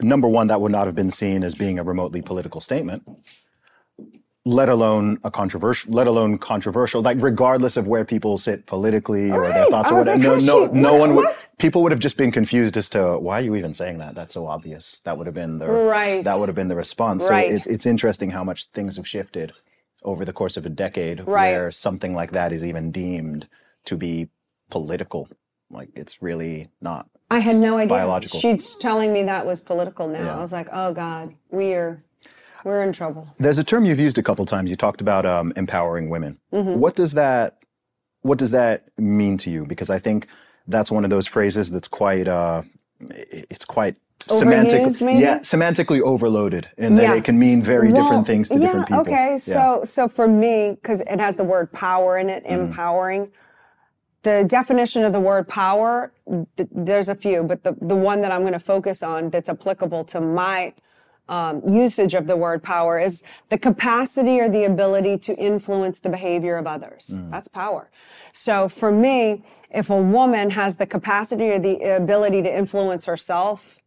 [0.00, 3.02] number one, that would not have been seen as being a remotely political statement,
[4.46, 9.48] let alone a controversial, let alone controversial, like regardless of where people sit politically or
[9.48, 10.18] their thoughts or whatever.
[10.36, 11.48] like, no, oh, no, she- no what- one would, what?
[11.58, 14.14] people would have just been confused as to why are you even saying that?
[14.14, 14.98] That's so obvious.
[15.00, 16.22] That would have been the, Right.
[16.24, 17.28] that would have been the response.
[17.30, 17.50] Right.
[17.50, 19.52] So it's, it's interesting how much things have shifted
[20.02, 21.52] over the course of a decade Right.
[21.52, 23.48] where something like that is even deemed
[23.86, 24.28] to be
[24.68, 25.28] political.
[25.70, 27.08] Like it's really not.
[27.30, 27.88] I had no idea.
[27.88, 28.38] Biological.
[28.40, 30.20] She's telling me that was political now.
[30.20, 30.36] Yeah.
[30.36, 32.04] I was like, oh God, we're,
[32.64, 33.28] we're in trouble.
[33.38, 34.70] There's a term you've used a couple times.
[34.70, 36.38] You talked about um, empowering women.
[36.52, 36.78] Mm-hmm.
[36.80, 37.58] What does that
[38.22, 39.66] What does that mean to you?
[39.66, 40.26] Because I think
[40.66, 42.26] that's one of those phrases that's quite.
[42.26, 42.62] Uh,
[43.00, 43.96] it's quite
[44.26, 45.00] semantic.
[45.00, 45.20] Maybe?
[45.20, 48.86] Yeah, semantically overloaded, and that it can mean very Well, different things to yeah, different
[48.88, 49.02] people.
[49.02, 49.36] Okay, Yeah.
[49.56, 52.54] so so for me, because it has the word power in it, Mm-hmm.
[52.66, 53.30] empowering.
[54.22, 56.10] The definition of the word power,
[56.56, 59.50] th- there's a few, but the, the one that I'm going to focus on that's
[59.50, 60.72] applicable to my
[61.28, 66.10] um, usage of the word power is the capacity or the ability to influence the
[66.10, 67.12] behavior of others.
[67.14, 67.30] Mm.
[67.30, 67.90] That's power.
[68.32, 73.78] So for me, if a woman has the capacity or the ability to influence herself,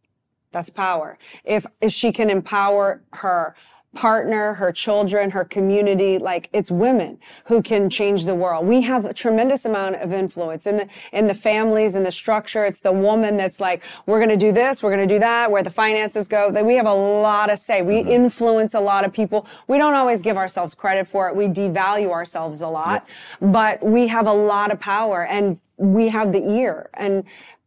[0.50, 1.18] that's power.
[1.44, 3.54] If, if she can empower her
[3.94, 8.66] partner, her children, her community, like it's women who can change the world.
[8.66, 12.66] We have a tremendous amount of influence in the, in the families, in the structure.
[12.66, 15.50] It's the woman that's like, we're going to do this, we're going to do that,
[15.50, 16.52] where the finances go.
[16.52, 17.80] That we have a lot of say.
[17.80, 18.10] We mm-hmm.
[18.10, 19.46] influence a lot of people.
[19.68, 21.34] We don't always give ourselves credit for it.
[21.34, 23.06] We devalue ourselves a lot,
[23.40, 27.24] but we have a lot of power and we have the ear and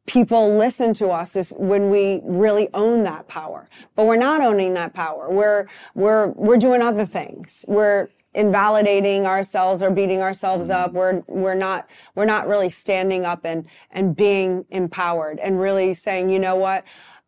[0.07, 3.69] people listen to us is when we really own that power.
[3.95, 5.29] But we're not owning that power.
[5.29, 7.65] We're, we're, we're doing other things.
[7.67, 10.85] We're invalidating ourselves or beating ourselves mm-hmm.
[10.85, 10.93] up.
[10.93, 16.29] We're, we're not, we're not really standing up and, and being empowered and really saying,
[16.29, 16.83] you know what?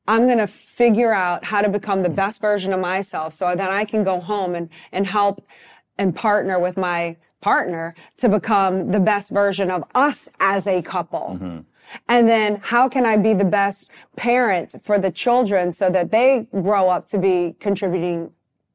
[0.08, 3.72] I'm going to figure out how to become the best version of myself so that
[3.72, 5.46] I can go home and, and help
[5.98, 11.38] and partner with my partner to become the best version of us as a couple.
[11.40, 11.60] Mm-hmm.
[12.08, 16.48] And then how can I be the best parent for the children so that they
[16.52, 18.32] grow up to be contributing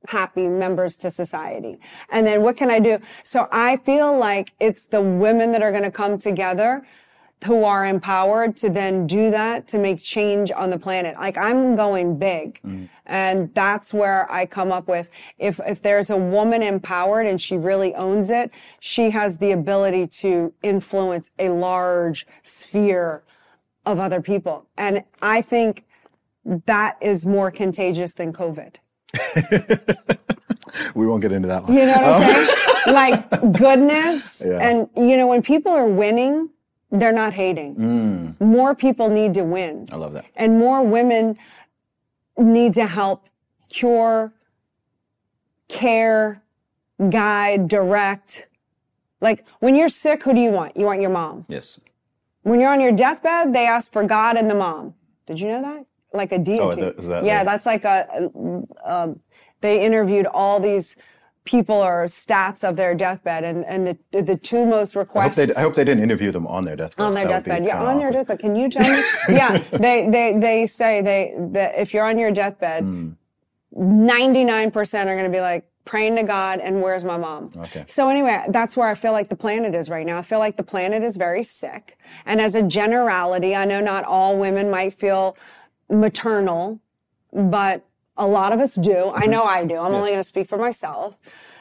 [0.07, 1.79] happy members to society?
[2.11, 2.99] And then what can I do?
[3.23, 6.87] So I feel like it's the women that are going to come together
[7.45, 11.17] who are empowered to then do that to make change on the planet.
[11.17, 12.61] Like I'm going big.
[12.65, 12.89] Mm.
[13.07, 17.57] And that's where I come up with if if there's a woman empowered and she
[17.57, 23.23] really owns it, she has the ability to influence a large sphere
[23.87, 24.67] of other people.
[24.77, 25.85] And I think
[26.45, 28.77] that is more contagious than COVID.
[30.95, 31.75] we won't get into that one.
[31.75, 32.49] You know what I'm um, saying?
[32.89, 34.43] Like goodness.
[34.47, 34.59] Yeah.
[34.61, 36.49] And, you know, when people are winning,
[36.91, 38.35] they're not hating.
[38.41, 39.89] More people need to win.
[39.93, 40.25] I love that.
[40.37, 41.37] And more women
[42.39, 43.27] need to help
[43.69, 44.33] cure,
[45.69, 46.43] care,
[47.11, 48.47] guide, direct.
[49.21, 50.77] Like when you're sick, who do you want?
[50.77, 51.45] You want your mom.
[51.49, 51.81] Yes.
[52.43, 54.95] When you're on your deathbed, they ask for God and the mom.
[55.27, 55.85] Did you know that?
[56.15, 56.81] Like a deity.
[56.81, 58.31] that- is that yeah, that's like a.
[58.85, 59.21] Um,
[59.61, 60.97] they interviewed all these
[61.49, 65.39] people or stats of their deathbed, and and the the two most I hope, requests
[65.57, 67.07] I hope they didn't interview them on their deathbed.
[67.07, 67.65] on their That deathbed.
[67.65, 68.39] Yeah, on their deathbed.
[68.39, 69.03] Can you tell me?
[69.31, 73.11] yeah, they they they say they that if you're on your deathbed, Hmm.
[73.73, 77.51] ninety nine percent are going to be like praying to God and where's my mom?
[77.57, 77.85] Okay.
[77.87, 80.19] So anyway, that's where I feel like the planet is right now.
[80.19, 81.97] I feel like the planet is very sick,
[82.27, 85.35] and as a generality, I know not all women might feel
[85.89, 86.81] maternal,
[87.33, 87.87] but
[88.19, 89.13] a lot of us do.
[89.15, 89.77] I know I do.
[89.77, 91.17] I'm only going to speak for myself.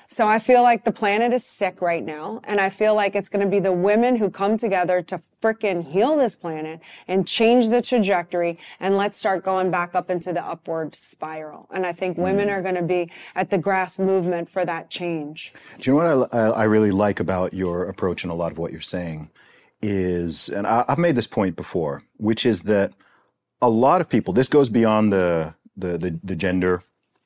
[0.10, 2.40] So I feel like the planet is sick right now.
[2.46, 5.84] And I feel like it's going to be the women who come together to fricking
[5.84, 6.80] heal this planet
[7.10, 8.58] and change the trajectory.
[8.80, 11.68] And let's start going back up into the upward spiral.
[11.74, 12.52] And I think women mm.
[12.52, 15.54] are going to be at the grass movement for that change.
[15.78, 18.58] Do you know what I, I really like about your approach and a lot of
[18.58, 19.30] what you're saying
[19.82, 22.94] is, and I, I've made this point before, which is that
[23.62, 26.82] a lot of people, this goes beyond the, the, the, the gender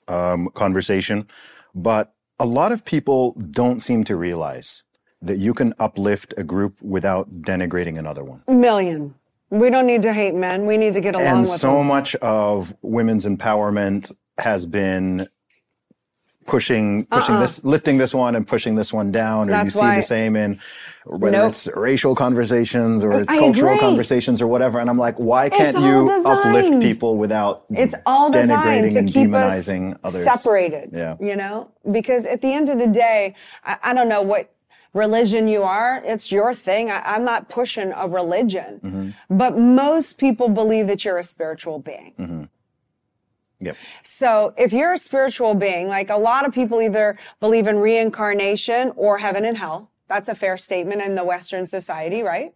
[0.07, 1.27] um, conversation,
[1.73, 4.83] but a lot of people don't seem to realize
[5.21, 8.41] that you can uplift a group without denigrating another one.
[8.47, 9.13] Million.
[9.49, 10.65] We don't need to hate men.
[10.65, 11.87] We need to get along And so them.
[11.87, 15.27] much of women's empowerment has been
[16.45, 19.63] pushing pushing this lifting this one and pushing this one down or Uh-uh.
[19.63, 20.59] That's you see the same in
[21.05, 21.49] whether Nope.
[21.51, 23.79] it's racial conversations or it's I cultural agree.
[23.79, 26.25] conversations or whatever and I'm like why can't you designed.
[26.27, 28.51] uplift people without It's all designed
[28.85, 30.89] denigrating to and keep demonizing us others separated.
[30.93, 31.15] Yeah.
[31.19, 34.53] You know, because at the end of the day, I, I don't know what
[34.93, 36.01] religion you are.
[36.03, 36.89] It's your thing.
[36.91, 39.37] I, I'm not pushing a religion, Mm-hmm.
[39.37, 42.13] but most people believe that you're a spiritual being.
[42.19, 42.43] Mm-hmm.
[43.61, 47.77] Yep So if you're a spiritual being, like a lot of people either believe in
[47.77, 49.89] reincarnation or heaven and hell.
[50.07, 52.53] That's a fair statement in the Western society, right?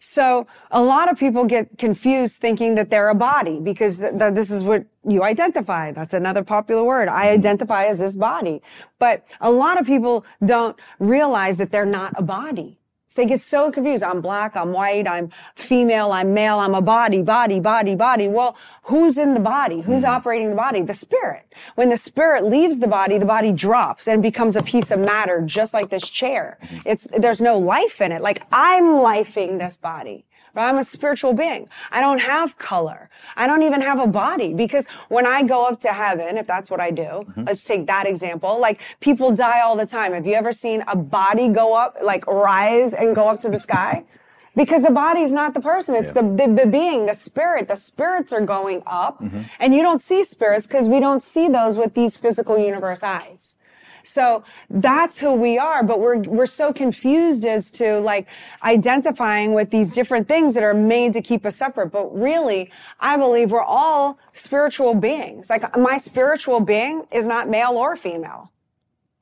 [0.00, 4.34] So a lot of people get confused thinking that they're a body because th- th-
[4.34, 5.92] this is what you identify.
[5.92, 7.08] That's another popular word.
[7.08, 7.38] I mm-hmm.
[7.38, 8.62] identify as this body.
[8.98, 12.79] But a lot of people don't realize that they're not a body.
[13.10, 14.04] So they get so confused.
[14.04, 18.28] I'm black, I'm white, I'm female, I'm male, I'm a body, body, body, body.
[18.28, 19.80] Well, who's in the body?
[19.80, 20.12] Who's mm-hmm.
[20.12, 20.82] operating the body?
[20.82, 21.52] The spirit.
[21.74, 25.42] When the spirit leaves the body, the body drops and becomes a piece of matter,
[25.44, 26.58] just like this chair.
[26.62, 26.78] Mm-hmm.
[26.84, 28.22] It's, there's no life in it.
[28.22, 30.24] Like I'm lifing this body.
[30.54, 31.68] But I'm a spiritual being.
[31.90, 33.10] I don't have color.
[33.36, 36.70] I don't even have a body because when I go up to heaven, if that's
[36.70, 37.44] what I do, mm-hmm.
[37.46, 38.60] let's take that example.
[38.60, 40.12] Like people die all the time.
[40.12, 43.58] Have you ever seen a body go up, like rise and go up to the
[43.58, 44.04] sky?
[44.56, 45.94] Because the body's not the person.
[45.94, 47.68] It's the, the, the being, the spirit.
[47.68, 49.42] The spirits are going up mm-hmm.
[49.60, 53.56] and you don't see spirits because we don't see those with these physical universe eyes.
[54.02, 58.28] So that's who we are, but we're, we're so confused as to like
[58.62, 61.88] identifying with these different things that are made to keep us separate.
[61.88, 65.50] But really, I believe we're all spiritual beings.
[65.50, 68.50] Like my spiritual being is not male or female.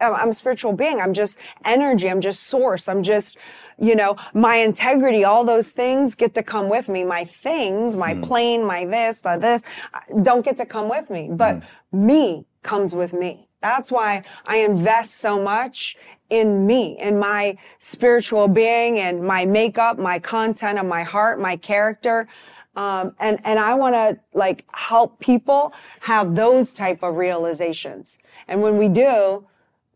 [0.00, 1.00] I'm a spiritual being.
[1.00, 2.08] I'm just energy.
[2.08, 2.88] I'm just source.
[2.88, 3.36] I'm just,
[3.78, 7.02] you know, my integrity, all those things get to come with me.
[7.02, 9.62] My things, my plane, my this, my this,
[9.92, 11.28] uh, don't get to come with me.
[11.32, 13.47] But me comes with me.
[13.60, 15.96] That's why I invest so much
[16.30, 21.56] in me, in my spiritual being and my makeup, my content of my heart, my
[21.56, 22.28] character.
[22.76, 28.18] Um, and, and I want to like help people have those type of realizations.
[28.46, 29.46] And when we do,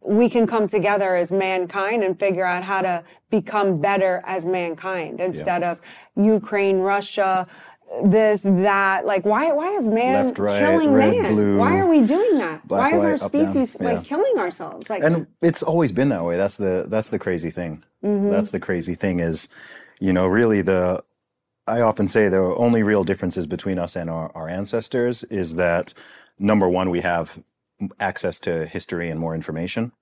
[0.04, 5.20] we can come together as mankind and figure out how to become better as mankind
[5.20, 5.80] instead of
[6.16, 7.46] Ukraine, Russia,
[8.04, 9.06] this, that.
[9.06, 11.34] Like, why, why is man Left, right, killing red, man?
[11.34, 12.66] blue, why are we doing that?
[12.66, 13.52] black, why is our white, up, down.
[13.52, 14.02] species like Yeah.
[14.04, 14.88] killing ourselves?
[14.90, 18.30] Like, and it's always been that way that's the that's the crazy thing Mm-hmm.
[18.30, 19.48] that's the crazy thing is
[20.00, 21.02] you know really the
[21.68, 25.94] i often say the only real differences between us and our, our ancestors is that
[26.38, 27.38] number one we have
[28.00, 29.92] access to history and more information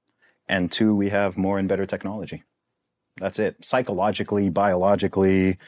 [0.49, 2.43] and two we have more and better technology
[3.18, 5.59] that's it psychologically biologically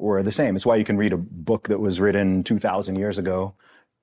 [0.00, 3.18] we're the same it's why you can read a book that was written 2000 years
[3.18, 3.54] ago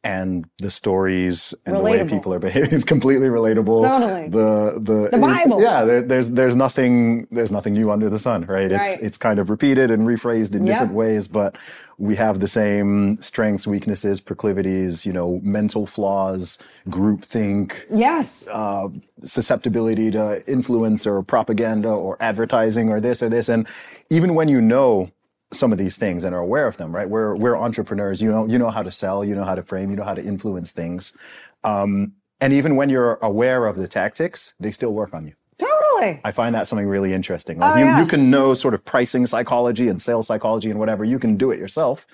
[0.03, 2.09] and the stories and the way Relatable.
[2.09, 4.29] people are behaving is completely relatable Totally.
[4.29, 5.61] the the The Bible.
[5.61, 8.99] yeah there, there's there's nothing there's nothing new under the sun right it's Right.
[9.01, 10.73] it's kind of repeated and rephrased in Yep.
[10.73, 11.57] different ways but
[11.97, 18.47] we have the same strengths weaknesses proclivities you know mental flaws groupthink yes.
[18.51, 18.87] uh,
[19.23, 23.49] susceptibility to influence or propaganda or advertising or this or this.
[23.49, 23.67] And
[24.09, 25.09] even when you know
[25.51, 27.09] some of these things and are aware of them, right?
[27.09, 28.21] We're, we're entrepreneurs.
[28.21, 30.13] You know, you know how to sell, you know how to frame, you know how
[30.13, 31.15] to influence things.
[31.63, 35.33] Um, and even when you're aware of the tactics, they still work on you.
[35.57, 36.21] totally.
[36.23, 37.57] I find that something really interesting.
[37.59, 37.99] Like Oh, you, yeah.
[37.99, 41.03] you can know sort of pricing psychology and sales psychology and whatever.
[41.03, 42.05] You can do it yourself,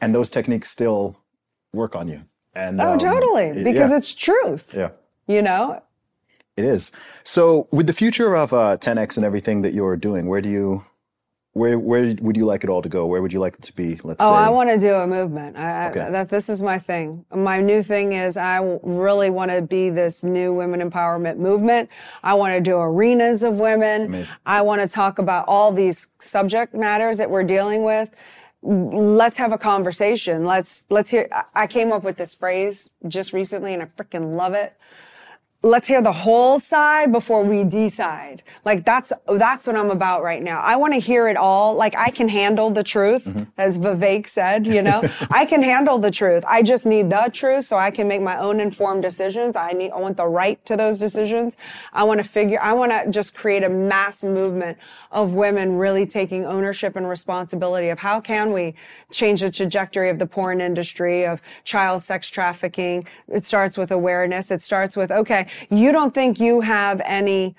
[0.00, 1.16] and those techniques still
[1.72, 2.22] work on you.
[2.54, 3.62] And oh, um, totally.
[3.62, 4.72] Because yeah, it's truth.
[4.74, 4.90] yeah.
[5.26, 5.82] You know,
[6.56, 6.90] It is.
[7.24, 10.84] So, with the future of uh, 10x and everything that you're doing, where do you,
[11.54, 13.06] where where would you like it all to go?
[13.06, 14.00] Where would you like it to be?
[14.02, 14.32] Let's oh, say.
[14.32, 14.44] Oh, say.
[14.46, 15.56] I want to do a movement.
[15.56, 16.00] I, Okay.
[16.00, 17.24] I, that this is my thing.
[17.32, 21.90] My new thing is I really want to be this new women empowerment movement.
[22.24, 24.06] I want to do arenas of women.
[24.06, 24.34] Amazing.
[24.44, 28.10] I want to talk about all these subject matters that we're dealing with.
[28.62, 30.44] let's have a conversation.
[30.44, 34.54] Let's, let's hear, I came up with this phrase just recently and I freaking love
[34.54, 34.76] it.
[35.64, 38.42] Let's hear the whole side before we decide.
[38.66, 40.60] Like that's, that's what I'm about right now.
[40.60, 41.74] I want to hear it all.
[41.74, 43.44] Like I can handle the truth, mm-hmm.
[43.56, 46.44] as Vivek said, you know, I can handle the truth.
[46.46, 49.56] I just need the truth so I can make my own informed decisions.
[49.56, 51.56] I need, I want the right to those decisions.
[51.94, 54.76] I want to figure, I want to just create a mass movement
[55.14, 58.74] of women really taking ownership and responsibility of how can we
[59.10, 63.06] change the trajectory of the porn industry, of child sex trafficking.
[63.28, 64.50] It starts with awareness.
[64.50, 67.54] It starts with, okay, you don't think you have any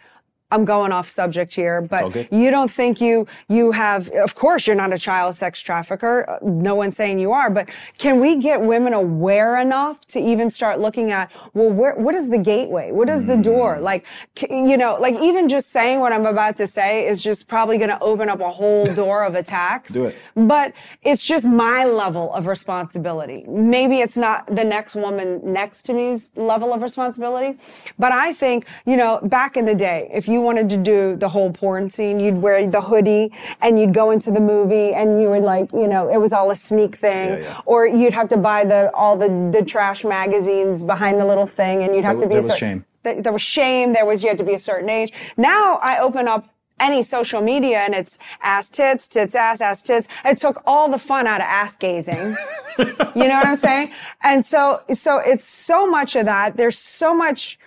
[0.52, 4.76] I'm going off subject here, but you don't think you you have of course you're
[4.76, 6.38] not a child sex trafficker.
[6.43, 7.68] No one's saying you are, but
[7.98, 12.30] can we get women aware enough to even start looking at well where what is
[12.30, 12.91] the gateway?
[12.91, 13.43] What is the Mm.
[13.43, 13.80] door?
[13.80, 14.06] Like
[14.50, 17.89] you know, like even just saying what I'm about to say is just probably going
[17.89, 19.93] to open up a whole door of attacks.
[19.93, 20.16] Do it.
[20.36, 20.74] But
[21.04, 23.43] it's just my level of responsibility.
[23.48, 27.58] Maybe it's not the next woman next to me's level of responsibility.
[27.98, 31.30] But I think, you know, back in the day, if you wanted to do the
[31.30, 33.32] whole porn scene, you'd wear the hoodie
[33.62, 36.52] and you'd go into the movie and you would like, you know, it was all
[36.52, 37.30] a sneak thing.
[37.34, 37.62] Yeah, yeah.
[37.66, 41.84] Or you'd have to buy the, all the, the trash magazines behind the little thing
[41.84, 42.86] and you'd have There to be w- a there was certain, shame.
[43.04, 43.94] th- there was shame.
[43.94, 45.12] There was, you had to be a certain age.
[45.38, 50.10] Now I open up any social media and it's ass tits, tits ass, ass tits.
[50.26, 52.36] It took all the fun out of ass gazing.
[52.78, 52.86] you
[53.30, 53.92] know what I'm saying?
[54.24, 56.58] And so, so it's so much of that.
[56.58, 57.58] There's so much,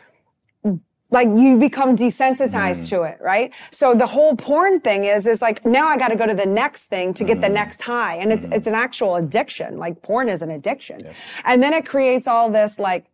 [1.11, 2.88] like you become desensitized mm.
[2.90, 3.52] to it, right?
[3.70, 6.46] So the whole porn thing is, is like now I got to go to the
[6.46, 7.54] next thing to get the mm.
[7.54, 8.16] next high.
[8.16, 8.54] And it's, mm.
[8.54, 9.78] it's an actual addiction.
[9.78, 11.00] Like porn is an addiction.
[11.44, 13.06] And then it creates all this like,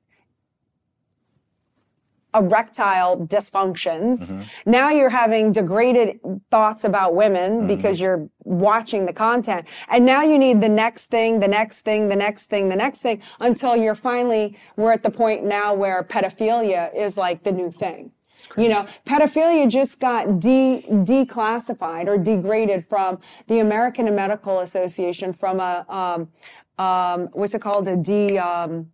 [2.34, 4.46] erectile dysfunctions.
[4.66, 6.20] Now you're having degraded
[6.50, 9.66] thoughts about women because you're watching the content.
[9.88, 12.98] And now you need the next thing, the next thing, the next thing, the next
[12.98, 17.70] thing until you're finally, we're at the point now where pedophilia is like the new
[17.70, 18.10] thing.
[18.56, 23.18] You know, pedophilia just got de declassified or degraded from
[23.48, 26.28] the American Medical Association from a um,
[26.76, 28.90] um, what's it called a de um,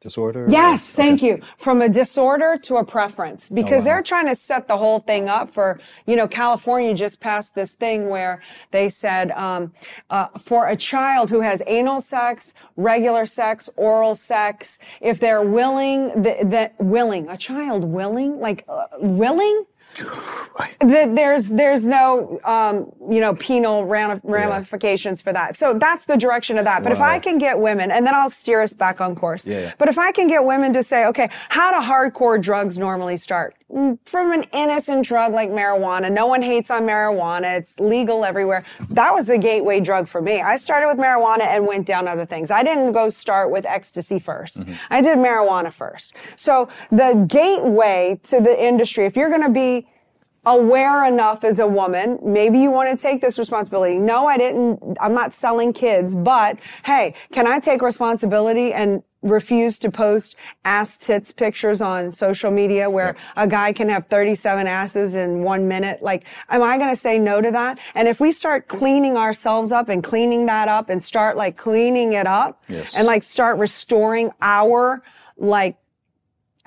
[0.00, 0.46] Disorder?
[0.48, 1.02] Yes, Okay.
[1.08, 1.40] thank you.
[1.56, 5.48] From a disorder to a preference because they're trying to set the whole thing up
[5.48, 9.72] for, you know, California just passed this thing where they said, um,
[10.10, 16.22] uh, for a child who has anal sex, regular sex, oral sex, if they're willing,
[16.22, 19.64] that, that willing, a child willing, like, uh, willing?
[20.80, 25.56] That there's there's no um, you know penal ram- ramifications for that.
[25.56, 26.82] So that's the direction of that.
[26.82, 29.46] But if I can get women, and then I'll steer us back on course.
[29.46, 29.72] Yeah, yeah.
[29.78, 33.54] But if I can get women to say, okay, how do hardcore drugs normally start?
[33.68, 36.10] From an innocent drug like marijuana.
[36.10, 37.58] No one hates on marijuana.
[37.58, 38.64] It's legal everywhere.
[38.90, 40.40] That was the gateway drug for me.
[40.40, 42.52] I started with marijuana and went down other things.
[42.52, 44.74] I didn't go start with ecstasy 1st mm-hmm.
[44.90, 46.14] I did marijuana first.
[46.36, 49.88] So the gateway to the industry, if you're going to be
[50.46, 53.98] aware enough as a woman, maybe you want to take this responsibility.
[53.98, 59.76] No, I didn't, I'm not selling kids, but hey, can I take responsibility and refuse
[59.80, 65.16] to post ass tits pictures on social media where a guy can have 37 asses
[65.16, 66.00] in one minute?
[66.00, 67.80] Like, am I going to say no to that?
[67.96, 72.12] And if we start cleaning ourselves up and cleaning that up and start like cleaning
[72.12, 72.96] it up Yes.
[72.96, 75.02] and like start restoring our
[75.36, 75.76] like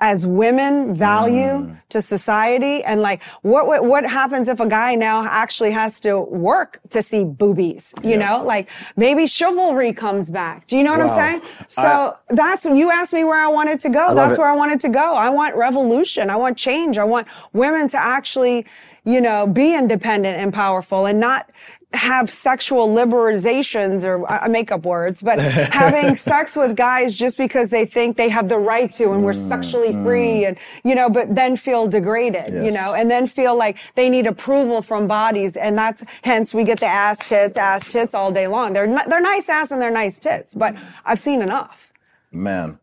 [0.00, 2.82] as women value to society.
[2.84, 7.02] And like what, what what happens if a guy now actually has to work to
[7.02, 8.42] see boobies you know?
[8.44, 10.66] Like maybe chivalry comes back.
[10.66, 11.06] Do you know what Wow.
[11.08, 14.14] i'm saying so that's you asked me where i wanted to go.
[14.14, 15.14] That's where i wanted to go.
[15.14, 16.30] I want revolution.
[16.30, 16.98] I want change.
[16.98, 18.66] I want women to actually
[19.04, 21.50] you know be independent and powerful and not
[21.92, 25.38] have sexual liberalizations or uh, I I make up words, but
[25.72, 29.32] having sex with guys just because they think they have the right to and we're
[29.32, 30.04] mm, sexually mm.
[30.04, 34.08] free and, you know, but then feel degraded, you know, and then feel like they
[34.08, 35.56] need approval from bodies.
[35.56, 38.72] And that's hence we get the ass tits, ass tits all day long.
[38.72, 40.74] They're, they're nice ass and they're nice tits, but
[41.04, 41.92] I've seen enough.
[42.32, 42.78] Man,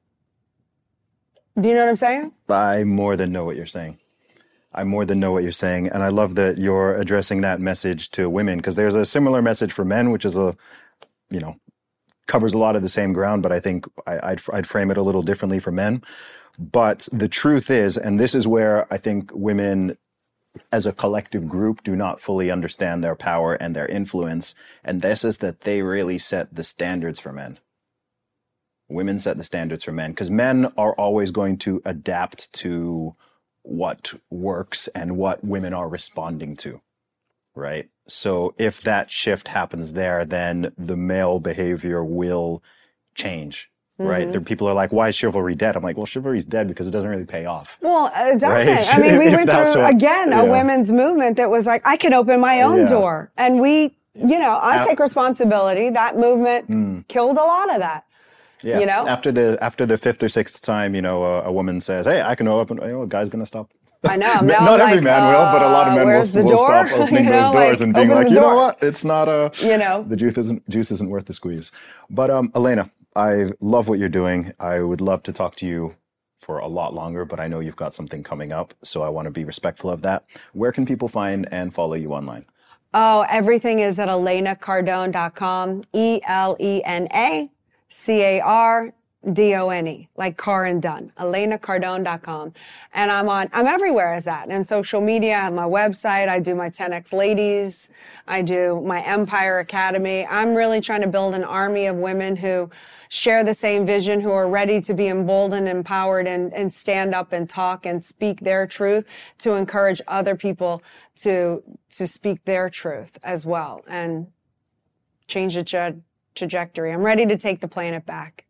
[1.60, 2.32] Do you know what I'm saying?
[2.50, 3.98] I more than know what you're saying.
[4.78, 5.88] I more than know what you're saying.
[5.88, 9.74] And I love that you're addressing that message to women because there's a similar message
[9.74, 10.56] for men, which is a,
[11.30, 11.60] you know,
[12.28, 14.98] covers a lot of the same ground, but I think I, I'd, I'd frame it
[14.98, 16.04] a little differently for men.
[16.60, 19.98] But the truth is, and this is where I think women
[20.72, 24.56] as a collective group do not fully understand their power and their influence.
[24.84, 27.60] And this is that they really set the standards for men.
[28.90, 33.16] Women set the standards for men because men are always going to adapt to
[33.70, 36.82] what works and what women are responding to.
[37.56, 37.90] right?
[38.08, 42.64] So if that shift happens there, then the male behavior will
[43.16, 44.22] change, right?
[44.24, 44.32] Mm-hmm.
[44.32, 45.76] There, people are like, why is chivalry dead?
[45.76, 47.78] I'm like, well, chivalry's dead because it doesn't really pay off.
[47.82, 48.50] Well, it doesn't.
[48.50, 48.94] Right?
[48.96, 50.44] I mean, we went through what- again yeah.
[50.44, 52.90] a women's movement that was like, I can open my own Yeah.
[52.90, 55.90] door, and we, you know, I take responsibility.
[55.90, 57.00] That movement Hmm.
[57.10, 58.06] killed a lot of that.
[58.62, 58.80] Yeah.
[58.80, 59.08] You know?
[59.08, 62.22] after the after the fifth or sixth time, you know, a, a woman says, "Hey,
[62.22, 63.72] I can open," you know, a guy's gonna stop.
[64.08, 64.34] I know.
[64.42, 67.26] Not every like, man will, but a lot of uh, men will, will stop opening
[67.26, 68.78] You those doors like, and being like, you know what?
[68.82, 70.04] It's not a, You know.
[70.08, 71.72] the juice isn't juice isn't worth the squeeze.
[72.10, 74.54] But um, Elena, I love what you're doing.
[74.60, 75.96] I would love to talk to you
[76.42, 79.26] for a lot longer, but I know you've got something coming up, so I want
[79.26, 80.26] to be respectful of that.
[80.54, 82.46] Where can people find and follow you online?
[82.94, 85.84] Oh, everything is at elenacardone.com.
[85.94, 87.50] E L E N A
[87.90, 88.94] C A R
[89.34, 91.12] D O N E, like car and done.
[91.18, 92.54] elenacardone.com.
[92.94, 94.50] And I'm on, I'm everywhere as that.
[94.50, 96.30] And social media, I have my website.
[96.30, 97.90] I do my 10X ladies.
[98.28, 100.26] I do my Empire Academy.
[100.28, 102.70] I'm really trying to build an army of women who
[103.10, 107.34] share the same vision, who are ready to be emboldened, empowered, and, and stand up
[107.34, 109.10] and talk and speak their truth
[109.40, 110.82] to encourage other people
[111.18, 114.28] to, to speak their truth as well and
[115.28, 115.64] change the
[116.38, 116.94] trajectory.
[116.94, 118.46] I'm ready to take the planet back.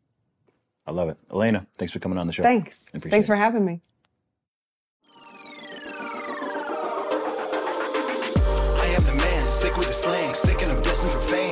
[0.85, 1.17] I love it.
[1.31, 2.43] Elena, thanks for coming on the show.
[2.43, 2.87] Thanks.
[2.89, 3.31] Appreciate Thanks it.
[3.31, 3.81] for having me.
[8.79, 11.46] I am the man, sick with the slang, sick and I'm destined for fame.